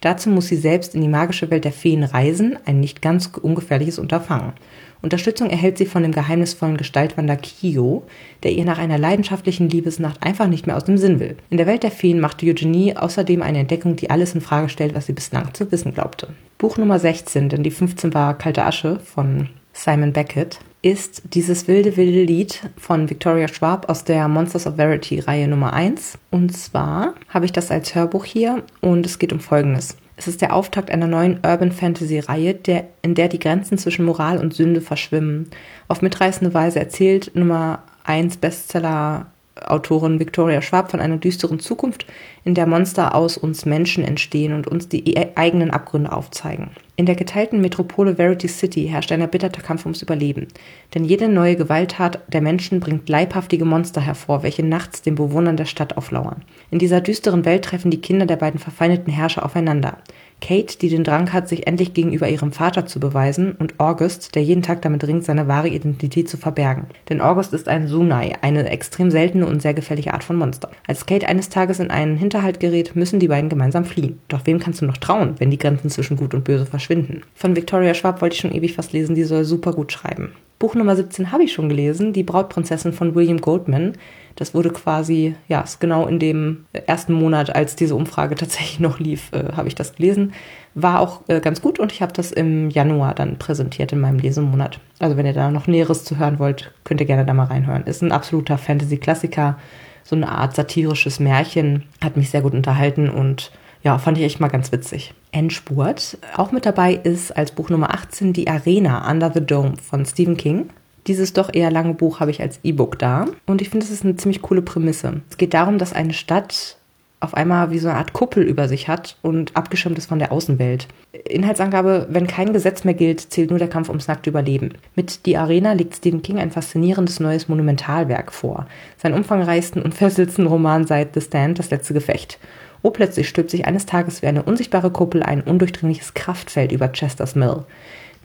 Dazu 0.00 0.30
muss 0.30 0.46
sie 0.46 0.56
selbst 0.56 0.94
in 0.94 1.02
die 1.02 1.08
magische 1.08 1.50
Welt 1.50 1.66
der 1.66 1.72
Feen 1.72 2.02
reisen, 2.02 2.58
ein 2.64 2.80
nicht 2.80 3.02
ganz 3.02 3.30
ungefährliches 3.42 3.98
Unterfangen. 3.98 4.54
Unterstützung 5.00 5.50
erhält 5.50 5.78
sie 5.78 5.86
von 5.86 6.02
dem 6.02 6.12
geheimnisvollen 6.12 6.76
Gestaltwander 6.76 7.36
Kyo, 7.36 8.02
der 8.42 8.52
ihr 8.52 8.64
nach 8.64 8.78
einer 8.78 8.98
leidenschaftlichen 8.98 9.68
Liebesnacht 9.68 10.22
einfach 10.22 10.48
nicht 10.48 10.66
mehr 10.66 10.76
aus 10.76 10.84
dem 10.84 10.98
Sinn 10.98 11.20
will. 11.20 11.36
In 11.50 11.56
der 11.56 11.66
Welt 11.66 11.82
der 11.82 11.90
Feen 11.90 12.20
macht 12.20 12.42
Eugenie 12.42 12.96
außerdem 12.96 13.42
eine 13.42 13.60
Entdeckung, 13.60 13.96
die 13.96 14.10
alles 14.10 14.34
in 14.34 14.40
Frage 14.40 14.68
stellt, 14.68 14.94
was 14.94 15.06
sie 15.06 15.12
bislang 15.12 15.54
zu 15.54 15.70
wissen 15.70 15.94
glaubte. 15.94 16.28
Buch 16.58 16.76
Nummer 16.76 16.98
16, 16.98 17.48
denn 17.48 17.62
die 17.62 17.70
15 17.70 18.14
war 18.14 18.36
Kalte 18.36 18.64
Asche 18.64 18.98
von 18.98 19.48
Simon 19.72 20.12
Beckett, 20.12 20.58
ist 20.82 21.22
dieses 21.34 21.68
wilde, 21.68 21.96
wilde 21.96 22.22
Lied 22.22 22.68
von 22.76 23.08
Victoria 23.10 23.48
Schwab 23.48 23.88
aus 23.88 24.04
der 24.04 24.26
Monsters 24.28 24.66
of 24.66 24.76
Verity 24.76 25.20
Reihe 25.20 25.48
Nummer 25.48 25.72
1. 25.72 26.18
Und 26.30 26.56
zwar 26.56 27.14
habe 27.28 27.44
ich 27.44 27.52
das 27.52 27.70
als 27.70 27.94
Hörbuch 27.94 28.24
hier 28.24 28.62
und 28.80 29.06
es 29.06 29.18
geht 29.18 29.32
um 29.32 29.40
Folgendes. 29.40 29.96
Es 30.18 30.26
ist 30.26 30.42
der 30.42 30.52
Auftakt 30.52 30.90
einer 30.90 31.06
neuen 31.06 31.38
Urban 31.46 31.70
Fantasy 31.70 32.18
Reihe, 32.18 32.52
der, 32.52 32.88
in 33.02 33.14
der 33.14 33.28
die 33.28 33.38
Grenzen 33.38 33.78
zwischen 33.78 34.04
Moral 34.04 34.38
und 34.38 34.52
Sünde 34.52 34.80
verschwimmen. 34.80 35.48
Auf 35.86 36.02
mitreißende 36.02 36.52
Weise 36.52 36.80
erzählt 36.80 37.30
Nummer 37.36 37.84
1 38.02 38.38
Bestseller 38.38 39.26
Autorin 39.66 40.20
Victoria 40.20 40.62
Schwab 40.62 40.90
von 40.90 41.00
einer 41.00 41.16
düsteren 41.16 41.60
Zukunft, 41.60 42.06
in 42.44 42.54
der 42.54 42.66
Monster 42.66 43.14
aus 43.14 43.36
uns 43.36 43.66
Menschen 43.66 44.04
entstehen 44.04 44.52
und 44.52 44.66
uns 44.66 44.88
die 44.88 45.14
e-, 45.14 45.28
eigenen 45.34 45.70
Abgründe 45.70 46.12
aufzeigen. 46.12 46.70
In 46.96 47.06
der 47.06 47.14
geteilten 47.14 47.60
Metropole 47.60 48.16
Verity 48.16 48.48
City 48.48 48.88
herrscht 48.88 49.12
ein 49.12 49.20
erbitterter 49.20 49.62
Kampf 49.62 49.84
ums 49.84 50.02
Überleben. 50.02 50.48
Denn 50.94 51.04
jede 51.04 51.28
neue 51.28 51.54
Gewalttat 51.56 52.20
der 52.26 52.40
Menschen 52.40 52.80
bringt 52.80 53.08
leibhaftige 53.08 53.64
Monster 53.64 54.00
hervor, 54.00 54.42
welche 54.42 54.64
nachts 54.64 55.02
den 55.02 55.14
Bewohnern 55.14 55.56
der 55.56 55.66
Stadt 55.66 55.96
auflauern. 55.96 56.42
In 56.70 56.78
dieser 56.78 57.00
düsteren 57.00 57.44
Welt 57.44 57.64
treffen 57.64 57.90
die 57.90 58.00
Kinder 58.00 58.26
der 58.26 58.36
beiden 58.36 58.58
verfeindeten 58.58 59.12
Herrscher 59.12 59.44
aufeinander. 59.44 59.98
Kate, 60.40 60.78
die 60.78 60.88
den 60.88 61.04
Drang 61.04 61.32
hat, 61.32 61.48
sich 61.48 61.66
endlich 61.66 61.94
gegenüber 61.94 62.28
ihrem 62.28 62.52
Vater 62.52 62.86
zu 62.86 63.00
beweisen, 63.00 63.52
und 63.58 63.78
August, 63.78 64.34
der 64.34 64.42
jeden 64.42 64.62
Tag 64.62 64.82
damit 64.82 65.06
ringt, 65.06 65.24
seine 65.24 65.48
wahre 65.48 65.68
Identität 65.68 66.28
zu 66.28 66.36
verbergen. 66.36 66.86
Denn 67.08 67.20
August 67.20 67.52
ist 67.52 67.68
ein 67.68 67.88
Sunai, 67.88 68.34
eine 68.40 68.68
extrem 68.68 69.10
seltene 69.10 69.46
und 69.46 69.62
sehr 69.62 69.74
gefährliche 69.74 70.14
Art 70.14 70.24
von 70.24 70.36
Monster. 70.36 70.70
Als 70.86 71.06
Kate 71.06 71.28
eines 71.28 71.48
Tages 71.48 71.80
in 71.80 71.90
einen 71.90 72.16
Hinterhalt 72.16 72.60
gerät, 72.60 72.94
müssen 72.96 73.20
die 73.20 73.28
beiden 73.28 73.50
gemeinsam 73.50 73.84
fliehen. 73.84 74.18
Doch 74.28 74.42
wem 74.44 74.58
kannst 74.58 74.80
du 74.80 74.86
noch 74.86 74.96
trauen, 74.96 75.34
wenn 75.38 75.50
die 75.50 75.58
Grenzen 75.58 75.90
zwischen 75.90 76.16
Gut 76.16 76.34
und 76.34 76.44
Böse 76.44 76.66
verschwinden? 76.66 77.22
Von 77.34 77.56
Victoria 77.56 77.94
Schwab 77.94 78.22
wollte 78.22 78.34
ich 78.34 78.40
schon 78.40 78.54
ewig 78.54 78.78
was 78.78 78.92
lesen, 78.92 79.14
die 79.14 79.24
soll 79.24 79.44
super 79.44 79.72
gut 79.72 79.92
schreiben. 79.92 80.32
Buch 80.58 80.74
Nummer 80.74 80.96
17 80.96 81.30
habe 81.30 81.44
ich 81.44 81.52
schon 81.52 81.68
gelesen, 81.68 82.12
Die 82.12 82.24
Brautprinzessin 82.24 82.92
von 82.92 83.14
William 83.14 83.40
Goldman. 83.40 83.92
Das 84.38 84.54
wurde 84.54 84.70
quasi, 84.70 85.34
ja, 85.48 85.64
genau 85.80 86.06
in 86.06 86.20
dem 86.20 86.66
ersten 86.86 87.12
Monat, 87.12 87.52
als 87.56 87.74
diese 87.74 87.96
Umfrage 87.96 88.36
tatsächlich 88.36 88.78
noch 88.78 89.00
lief, 89.00 89.32
äh, 89.32 89.52
habe 89.56 89.66
ich 89.66 89.74
das 89.74 89.96
gelesen. 89.96 90.32
War 90.74 91.00
auch 91.00 91.22
äh, 91.26 91.40
ganz 91.40 91.60
gut 91.60 91.80
und 91.80 91.90
ich 91.90 92.02
habe 92.02 92.12
das 92.12 92.30
im 92.30 92.70
Januar 92.70 93.14
dann 93.14 93.38
präsentiert 93.38 93.92
in 93.92 93.98
meinem 93.98 94.20
Lesemonat. 94.20 94.78
Also 95.00 95.16
wenn 95.16 95.26
ihr 95.26 95.32
da 95.32 95.50
noch 95.50 95.66
Näheres 95.66 96.04
zu 96.04 96.18
hören 96.18 96.38
wollt, 96.38 96.70
könnt 96.84 97.00
ihr 97.00 97.06
gerne 97.06 97.26
da 97.26 97.34
mal 97.34 97.46
reinhören. 97.46 97.82
Ist 97.82 98.00
ein 98.00 98.12
absoluter 98.12 98.58
Fantasy-Klassiker, 98.58 99.58
so 100.04 100.14
eine 100.14 100.28
Art 100.28 100.54
satirisches 100.54 101.18
Märchen, 101.18 101.82
hat 102.00 102.16
mich 102.16 102.30
sehr 102.30 102.42
gut 102.42 102.54
unterhalten 102.54 103.10
und 103.10 103.50
ja, 103.82 103.98
fand 103.98 104.18
ich 104.18 104.24
echt 104.24 104.38
mal 104.38 104.48
ganz 104.48 104.70
witzig. 104.70 105.14
Endspurt. 105.32 106.18
Auch 106.36 106.52
mit 106.52 106.64
dabei 106.64 106.94
ist 106.94 107.36
als 107.36 107.50
Buch 107.50 107.70
Nummer 107.70 107.92
18 107.92 108.32
die 108.32 108.48
Arena 108.48 109.10
Under 109.10 109.32
the 109.34 109.44
Dome 109.44 109.74
von 109.76 110.06
Stephen 110.06 110.36
King. 110.36 110.70
Dieses 111.08 111.32
doch 111.32 111.52
eher 111.52 111.70
lange 111.70 111.94
Buch 111.94 112.20
habe 112.20 112.30
ich 112.30 112.42
als 112.42 112.60
E-Book 112.62 112.98
da. 112.98 113.26
Und 113.46 113.62
ich 113.62 113.70
finde, 113.70 113.84
es 113.84 113.90
ist 113.90 114.04
eine 114.04 114.16
ziemlich 114.16 114.42
coole 114.42 114.62
Prämisse. 114.62 115.22
Es 115.30 115.38
geht 115.38 115.54
darum, 115.54 115.78
dass 115.78 115.94
eine 115.94 116.12
Stadt 116.12 116.76
auf 117.20 117.34
einmal 117.34 117.70
wie 117.70 117.78
so 117.78 117.88
eine 117.88 117.98
Art 117.98 118.12
Kuppel 118.12 118.44
über 118.44 118.68
sich 118.68 118.86
hat 118.86 119.16
und 119.22 119.56
abgeschirmt 119.56 119.98
ist 119.98 120.06
von 120.06 120.20
der 120.20 120.30
Außenwelt. 120.30 120.86
Inhaltsangabe, 121.28 122.06
wenn 122.10 122.28
kein 122.28 122.52
Gesetz 122.52 122.84
mehr 122.84 122.94
gilt, 122.94 123.20
zählt 123.20 123.50
nur 123.50 123.58
der 123.58 123.68
Kampf 123.68 123.88
ums 123.88 124.06
nackte 124.06 124.30
Überleben. 124.30 124.74
Mit 124.94 125.26
Die 125.26 125.36
Arena 125.36 125.72
legt 125.72 125.96
Stephen 125.96 126.22
King 126.22 126.38
ein 126.38 126.52
faszinierendes 126.52 127.18
neues 127.18 127.48
Monumentalwerk 127.48 128.30
vor. 128.30 128.66
Seinen 128.98 129.14
umfangreichsten 129.14 129.82
und 129.82 129.94
fesselsten 129.94 130.46
Roman 130.46 130.86
seit 130.86 131.14
The 131.14 131.20
Stand, 131.22 131.58
das 131.58 131.70
letzte 131.70 131.94
Gefecht. 131.94 132.38
Oh, 132.82 132.90
plötzlich 132.90 133.28
stülpt 133.28 133.50
sich 133.50 133.66
eines 133.66 133.86
Tages 133.86 134.22
wie 134.22 134.26
eine 134.26 134.44
unsichtbare 134.44 134.90
Kuppel 134.90 135.24
ein 135.24 135.40
undurchdringliches 135.40 136.14
Kraftfeld 136.14 136.70
über 136.70 136.92
Chester's 136.92 137.34
Mill. 137.34 137.64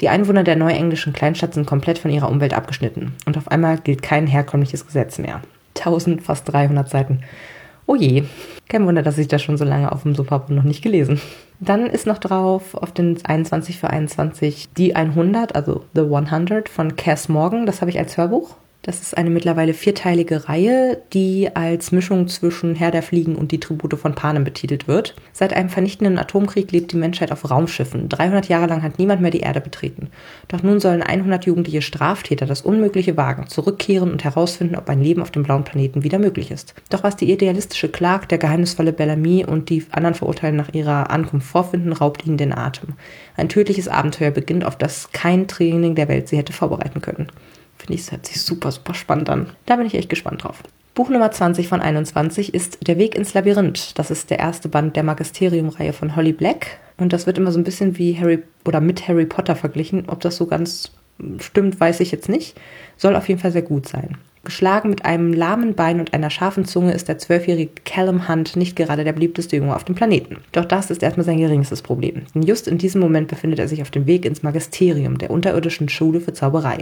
Die 0.02 0.10
Einwohner 0.10 0.44
der 0.44 0.56
neuenglischen 0.56 1.14
Kleinstadt 1.14 1.54
sind 1.54 1.68
komplett 1.68 2.00
von 2.00 2.12
ihrer 2.12 2.30
Umwelt 2.30 2.54
abgeschnitten 2.54 3.14
und 3.26 3.38
auf 3.38 3.50
einmal 3.50 3.78
gilt 3.78 4.02
kein 4.02 4.28
herkömmliches 4.28 4.86
Gesetz 4.86 5.20
mehr. 5.20 5.42
1000, 5.78 6.22
fast 6.22 6.52
300 6.52 6.90
Seiten. 6.90 7.22
Oh 7.86 7.96
je, 7.96 8.24
kein 8.70 8.86
Wunder, 8.86 9.04
dass 9.04 9.18
ich 9.18 9.28
das 9.28 9.42
schon 9.42 9.58
so 9.58 9.66
lange 9.66 9.92
auf 9.92 10.04
dem 10.04 10.16
Sofa 10.16 10.46
noch 10.48 10.64
nicht 10.64 10.82
gelesen. 10.82 11.20
Dann 11.60 11.86
ist 11.86 12.08
noch 12.08 12.18
drauf 12.18 12.76
auf 12.76 12.92
den 12.92 13.18
21 13.24 13.78
für 13.78 13.90
21 13.90 14.70
die 14.74 14.96
100, 14.96 15.56
also 15.56 15.84
The 15.94 16.02
100 16.02 16.70
von 16.70 16.96
Cass 16.96 17.30
Morgan. 17.30 17.66
Das 17.66 17.82
habe 17.82 17.92
ich 17.92 18.00
als 18.00 18.18
Hörbuch. 18.18 18.56
Das 18.86 19.00
ist 19.00 19.18
eine 19.18 19.30
mittlerweile 19.30 19.74
vierteilige 19.74 20.50
Reihe, 20.50 21.02
die 21.14 21.50
als 21.56 21.94
Mischung 21.94 22.28
zwischen 22.28 22.76
Herr 22.76 22.92
der 22.92 23.02
Fliegen 23.02 23.36
und 23.36 23.54
die 23.54 23.62
Tribute 23.62 23.98
von 23.98 24.14
Panem 24.14 24.44
betitelt 24.44 24.90
wird. 24.90 25.16
Seit 25.32 25.54
einem 25.54 25.70
vernichtenden 25.70 26.20
Atomkrieg 26.20 26.70
lebt 26.74 26.92
die 26.92 26.98
Menschheit 26.98 27.32
auf 27.32 27.50
Raumschiffen. 27.50 28.10
300 28.10 28.50
Jahre 28.50 28.68
lang 28.68 28.84
hat 28.84 29.00
niemand 29.00 29.22
mehr 29.22 29.32
die 29.32 29.40
Erde 29.40 29.62
betreten. 29.62 30.10
Doch 30.50 30.64
nun 30.64 30.82
sollen 30.82 31.02
100 31.02 31.46
jugendliche 31.46 31.82
Straftäter 31.82 32.46
das 32.46 32.62
Unmögliche 32.62 33.16
wagen, 33.16 33.48
zurückkehren 33.48 34.12
und 34.12 34.26
herausfinden, 34.26 34.76
ob 34.76 34.90
ein 34.90 35.02
Leben 35.02 35.22
auf 35.22 35.32
dem 35.32 35.44
blauen 35.44 35.64
Planeten 35.64 36.04
wieder 36.04 36.20
möglich 36.20 36.52
ist. 36.52 36.74
Doch 36.90 37.04
was 37.04 37.16
die 37.16 37.32
idealistische 37.32 37.88
Clark, 37.88 38.28
der 38.28 38.38
geheimnisvolle 38.38 38.92
Bellamy 38.92 39.46
und 39.46 39.70
die 39.70 39.86
anderen 39.92 40.16
Verurteilten 40.16 40.58
nach 40.58 40.74
ihrer 40.74 41.10
Ankunft 41.10 41.48
vorfinden, 41.48 41.94
raubt 41.94 42.26
ihnen 42.26 42.36
den 42.36 42.52
Atem. 42.52 42.96
Ein 43.38 43.48
tödliches 43.48 43.88
Abenteuer 43.88 44.32
beginnt, 44.32 44.66
auf 44.66 44.78
das 44.78 45.14
kein 45.14 45.48
Training 45.48 45.96
der 45.96 46.10
Welt 46.10 46.28
sie 46.28 46.36
hätte 46.36 46.52
vorbereiten 46.52 47.00
können. 47.00 47.28
Finde 47.84 47.96
ich, 47.96 48.02
es 48.02 48.12
hört 48.14 48.26
sich 48.26 48.42
super, 48.42 48.72
super 48.72 48.94
spannend 48.94 49.30
an. 49.30 49.50
Da 49.66 49.76
bin 49.76 49.86
ich 49.86 49.96
echt 49.96 50.10
gespannt 50.10 50.46
drauf. 50.46 50.64
Buch 50.96 51.10
Nummer 51.10 51.32
20 51.32 51.68
von 51.68 51.82
21 51.82 52.54
ist 52.54 52.88
Der 52.88 52.98
Weg 52.98 53.16
ins 53.16 53.34
Labyrinth. 53.34 54.00
Das 54.00 54.10
ist 54.10 54.30
der 54.30 54.40
erste 54.40 54.70
Band 54.70 54.96
der 54.96 55.04
Magisterium-Reihe 55.04 55.92
von 55.92 56.16
Holly 56.16 56.32
Black. 56.32 56.80
Und 56.98 57.12
das 57.12 57.28
wird 57.28 57.38
immer 57.38 57.52
so 57.52 57.60
ein 57.60 57.66
bisschen 57.66 57.98
wie 57.98 58.18
Harry 58.18 58.42
oder 58.64 58.80
mit 58.80 59.06
Harry 59.10 59.26
Potter 59.26 59.58
verglichen. 59.58 60.06
Ob 60.08 60.22
das 60.22 60.38
so 60.38 60.46
ganz 60.46 60.92
stimmt, 61.40 61.78
weiß 61.78 62.00
ich 62.00 62.12
jetzt 62.14 62.30
nicht. 62.30 62.56
Soll 62.96 63.18
auf 63.18 63.28
jeden 63.28 63.42
Fall 63.42 63.52
sehr 63.52 63.64
gut 63.64 63.90
sein. 63.90 64.18
Geschlagen 64.46 64.90
mit 64.90 65.06
einem 65.06 65.32
lahmen 65.32 65.74
Bein 65.74 66.02
und 66.02 66.14
einer 66.14 66.30
scharfen 66.30 66.66
Zunge 66.66 66.92
ist 66.92 67.08
der 67.08 67.18
zwölfjährige 67.18 67.72
Callum 67.86 68.28
Hunt 68.28 68.58
nicht 68.58 68.76
gerade 68.76 69.06
der 69.06 69.14
beliebteste 69.14 69.56
Junge 69.56 69.74
auf 69.74 69.86
dem 69.86 69.96
Planeten. 69.96 70.40
Doch 70.52 70.66
das 70.66 70.92
ist 70.92 71.02
erstmal 71.02 71.26
sein 71.26 71.38
geringstes 71.38 71.82
Problem. 71.82 72.24
Denn 72.36 72.42
just 72.42 72.68
in 72.68 72.78
diesem 72.78 73.00
Moment 73.00 73.30
befindet 73.30 73.60
er 73.60 73.70
sich 73.70 73.82
auf 73.82 73.90
dem 73.90 74.06
Weg 74.06 74.26
ins 74.26 74.44
Magisterium, 74.44 75.18
der 75.18 75.32
unterirdischen 75.32 75.88
Schule 75.88 76.20
für 76.20 76.34
Zauberei. 76.34 76.80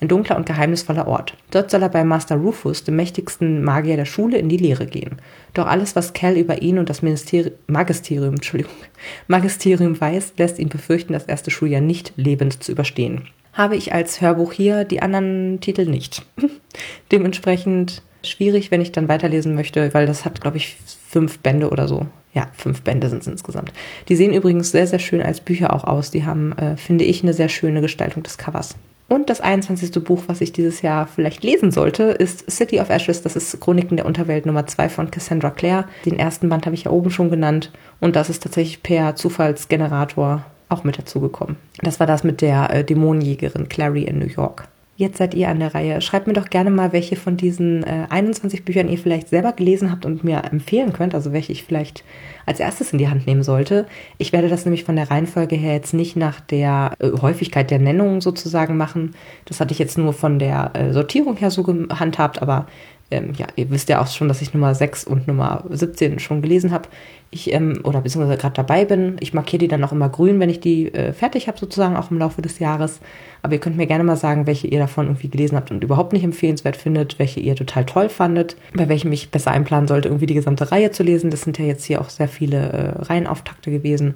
Ein 0.00 0.06
dunkler 0.06 0.36
und 0.36 0.46
geheimnisvoller 0.46 1.08
Ort. 1.08 1.36
Dort 1.50 1.72
soll 1.72 1.82
er 1.82 1.88
bei 1.88 2.04
Master 2.04 2.36
Rufus, 2.36 2.84
dem 2.84 2.94
mächtigsten 2.94 3.64
Magier 3.64 3.96
der 3.96 4.04
Schule, 4.04 4.38
in 4.38 4.48
die 4.48 4.56
Lehre 4.56 4.86
gehen. 4.86 5.16
Doch 5.54 5.66
alles, 5.66 5.96
was 5.96 6.12
Cal 6.12 6.36
über 6.36 6.62
ihn 6.62 6.78
und 6.78 6.88
das 6.88 7.02
Ministeri 7.02 7.50
Magisterium, 7.66 8.34
Entschuldigung, 8.34 8.76
Magisterium 9.26 10.00
weiß, 10.00 10.34
lässt 10.38 10.60
ihn 10.60 10.68
befürchten, 10.68 11.14
das 11.14 11.24
erste 11.24 11.50
Schuljahr 11.50 11.80
nicht 11.80 12.12
lebend 12.14 12.62
zu 12.62 12.70
überstehen 12.70 13.26
habe 13.52 13.76
ich 13.76 13.92
als 13.92 14.20
Hörbuch 14.20 14.52
hier, 14.52 14.84
die 14.84 15.02
anderen 15.02 15.60
Titel 15.60 15.86
nicht. 15.86 16.24
Dementsprechend 17.12 18.02
schwierig, 18.22 18.70
wenn 18.70 18.80
ich 18.80 18.92
dann 18.92 19.08
weiterlesen 19.08 19.54
möchte, 19.54 19.92
weil 19.94 20.06
das 20.06 20.24
hat, 20.24 20.40
glaube 20.40 20.56
ich, 20.56 20.76
fünf 21.08 21.40
Bände 21.40 21.70
oder 21.70 21.88
so. 21.88 22.06
Ja, 22.34 22.48
fünf 22.54 22.82
Bände 22.82 23.10
sind 23.10 23.22
es 23.22 23.28
insgesamt. 23.28 23.72
Die 24.08 24.16
sehen 24.16 24.32
übrigens 24.32 24.70
sehr, 24.70 24.86
sehr 24.86 24.98
schön 24.98 25.20
als 25.20 25.40
Bücher 25.40 25.74
auch 25.74 25.84
aus. 25.84 26.10
Die 26.10 26.24
haben, 26.24 26.52
äh, 26.52 26.76
finde 26.76 27.04
ich, 27.04 27.22
eine 27.22 27.34
sehr 27.34 27.50
schöne 27.50 27.82
Gestaltung 27.82 28.22
des 28.22 28.38
Covers. 28.38 28.74
Und 29.08 29.28
das 29.28 29.42
21. 29.42 30.02
Buch, 30.02 30.22
was 30.28 30.40
ich 30.40 30.52
dieses 30.52 30.80
Jahr 30.80 31.06
vielleicht 31.06 31.44
lesen 31.44 31.70
sollte, 31.70 32.04
ist 32.04 32.50
City 32.50 32.80
of 32.80 32.88
Ashes. 32.88 33.20
Das 33.20 33.36
ist 33.36 33.60
Chroniken 33.60 33.98
der 33.98 34.06
Unterwelt 34.06 34.46
Nummer 34.46 34.66
2 34.66 34.88
von 34.88 35.10
Cassandra 35.10 35.50
Clare. 35.50 35.84
Den 36.06 36.18
ersten 36.18 36.48
Band 36.48 36.64
habe 36.64 36.74
ich 36.74 36.84
ja 36.84 36.90
oben 36.90 37.10
schon 37.10 37.28
genannt. 37.28 37.70
Und 38.00 38.16
das 38.16 38.30
ist 38.30 38.42
tatsächlich 38.42 38.82
per 38.82 39.14
Zufallsgenerator 39.14 40.46
auch 40.72 40.84
mit 40.84 40.98
dazugekommen. 40.98 41.56
Das 41.78 42.00
war 42.00 42.06
das 42.06 42.24
mit 42.24 42.40
der 42.40 42.70
äh, 42.70 42.84
Dämonenjägerin 42.84 43.68
Clary 43.68 44.02
in 44.02 44.18
New 44.18 44.26
York. 44.26 44.68
Jetzt 45.02 45.18
seid 45.18 45.34
ihr 45.34 45.48
an 45.48 45.58
der 45.58 45.74
Reihe. 45.74 46.00
Schreibt 46.02 46.26
mir 46.26 46.34
doch 46.34 46.50
gerne 46.50 46.70
mal, 46.70 46.92
welche 46.92 47.16
von 47.16 47.38
diesen 47.38 47.82
äh, 47.82 48.06
21 48.10 48.64
Büchern 48.64 48.88
ihr 48.88 48.98
vielleicht 48.98 49.30
selber 49.30 49.52
gelesen 49.52 49.90
habt 49.90 50.04
und 50.04 50.22
mir 50.22 50.44
empfehlen 50.44 50.92
könnt, 50.92 51.14
also 51.14 51.32
welche 51.32 51.50
ich 51.50 51.64
vielleicht 51.64 52.04
als 52.44 52.60
erstes 52.60 52.92
in 52.92 52.98
die 52.98 53.08
Hand 53.08 53.26
nehmen 53.26 53.42
sollte. 53.42 53.86
Ich 54.18 54.32
werde 54.32 54.48
das 54.48 54.66
nämlich 54.66 54.84
von 54.84 54.96
der 54.96 55.10
Reihenfolge 55.10 55.56
her 55.56 55.72
jetzt 55.72 55.94
nicht 55.94 56.14
nach 56.16 56.40
der 56.40 56.92
äh, 56.98 57.10
Häufigkeit 57.20 57.70
der 57.70 57.78
Nennung 57.78 58.20
sozusagen 58.20 58.76
machen. 58.76 59.14
Das 59.46 59.60
hatte 59.60 59.72
ich 59.72 59.78
jetzt 59.78 59.96
nur 59.96 60.12
von 60.12 60.38
der 60.38 60.70
äh, 60.74 60.92
Sortierung 60.92 61.36
her 61.36 61.50
so 61.50 61.62
gehandhabt, 61.62 62.42
aber 62.42 62.66
ähm, 63.12 63.32
ja, 63.36 63.46
ihr 63.56 63.70
wisst 63.70 63.88
ja 63.88 64.00
auch 64.00 64.06
schon, 64.06 64.26
dass 64.26 64.42
ich 64.42 64.54
Nummer 64.54 64.74
6 64.74 65.04
und 65.04 65.28
Nummer 65.28 65.64
17 65.68 66.18
schon 66.18 66.42
gelesen 66.42 66.70
habe. 66.72 66.88
Ich, 67.30 67.52
ähm, 67.52 67.80
oder 67.84 68.00
beziehungsweise 68.00 68.38
gerade 68.38 68.54
dabei 68.54 68.84
bin. 68.84 69.16
Ich 69.20 69.34
markiere 69.34 69.58
die 69.58 69.68
dann 69.68 69.84
auch 69.84 69.92
immer 69.92 70.08
grün, 70.08 70.40
wenn 70.40 70.50
ich 70.50 70.60
die 70.60 70.92
äh, 70.92 71.12
fertig 71.12 71.46
habe, 71.46 71.58
sozusagen 71.58 71.96
auch 71.96 72.10
im 72.10 72.18
Laufe 72.18 72.42
des 72.42 72.58
Jahres. 72.58 73.00
Aber 73.42 73.54
ihr 73.54 73.60
könnt 73.60 73.76
mir 73.76 73.86
gerne 73.86 74.04
mal 74.04 74.16
sagen, 74.16 74.46
welche 74.46 74.66
ihr 74.66 74.78
davon 74.78 75.06
irgendwie 75.06 75.28
gelesen 75.28 75.56
habt 75.56 75.70
und 75.70 75.84
überhaupt 75.84 76.12
nicht 76.12 76.24
empfehlenswert 76.24 76.76
findet, 76.76 77.18
welche 77.18 77.40
ihr 77.40 77.54
total 77.54 77.84
toll 77.84 78.08
fandet, 78.08 78.56
bei 78.74 78.88
welchem 78.88 79.12
ich 79.12 79.30
besser 79.30 79.50
einplanen 79.50 79.88
sollte, 79.88 80.08
irgendwie 80.08 80.26
die 80.26 80.34
gesamte 80.34 80.72
Reihe 80.72 80.90
zu 80.90 81.02
lesen. 81.02 81.30
Das 81.30 81.42
sind 81.42 81.58
ja 81.58 81.64
jetzt 81.64 81.84
hier 81.84 82.00
auch 82.00 82.08
sehr 82.08 82.28
viele 82.28 82.56
äh, 82.72 83.02
Reihenauftakte 83.02 83.70
gewesen 83.70 84.14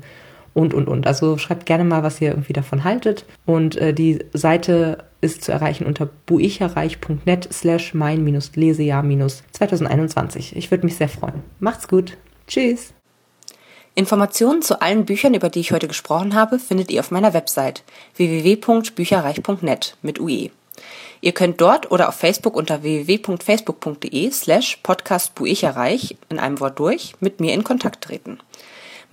und, 0.57 0.73
und, 0.73 0.89
und. 0.89 1.07
Also 1.07 1.37
schreibt 1.37 1.67
gerne 1.67 1.85
mal, 1.85 2.03
was 2.03 2.23
ihr 2.23 2.31
irgendwie 2.31 2.55
davon 2.55 2.83
haltet. 2.83 3.27
Und 3.45 3.77
äh, 3.77 3.93
die 3.93 4.21
Seite 4.33 5.05
ist 5.21 5.45
zu 5.45 5.53
erreichen 5.53 5.85
unter 5.85 6.07
buicherreich.net 6.07 7.47
slash 7.53 7.93
mein-lesejahr-2021. 7.93 10.57
Ich 10.57 10.71
würde 10.71 10.87
mich 10.87 10.97
sehr 10.97 11.11
freuen. 11.11 11.43
Macht's 11.61 11.89
gut. 11.89 12.17
Tschüss. 12.47 12.95
Informationen 13.95 14.63
zu 14.63 14.81
allen 14.81 15.05
Büchern, 15.05 15.35
über 15.35 15.51
die 15.51 15.61
ich 15.61 15.73
heute 15.73 15.89
gesprochen 15.89 16.35
habe, 16.35 16.59
findet 16.59 16.91
ihr 16.91 17.01
auf 17.01 17.11
meiner 17.11 17.35
Website 17.35 17.85
www.bücherreich.net 18.17 19.99
mit 20.01 20.19
UE. 20.19 20.49
Ihr 21.21 21.33
könnt 21.33 21.61
dort 21.61 21.91
oder 21.91 22.09
auf 22.09 22.15
Facebook 22.15 22.57
unter 22.57 22.83
www.facebook.de 22.83 24.31
slash 24.31 24.79
podcastbuicherreich 24.83 26.17
in 26.31 26.39
einem 26.39 26.61
Wort 26.61 26.79
durch 26.79 27.13
mit 27.21 27.41
mir 27.41 27.53
in 27.53 27.63
Kontakt 27.63 28.05
treten. 28.05 28.39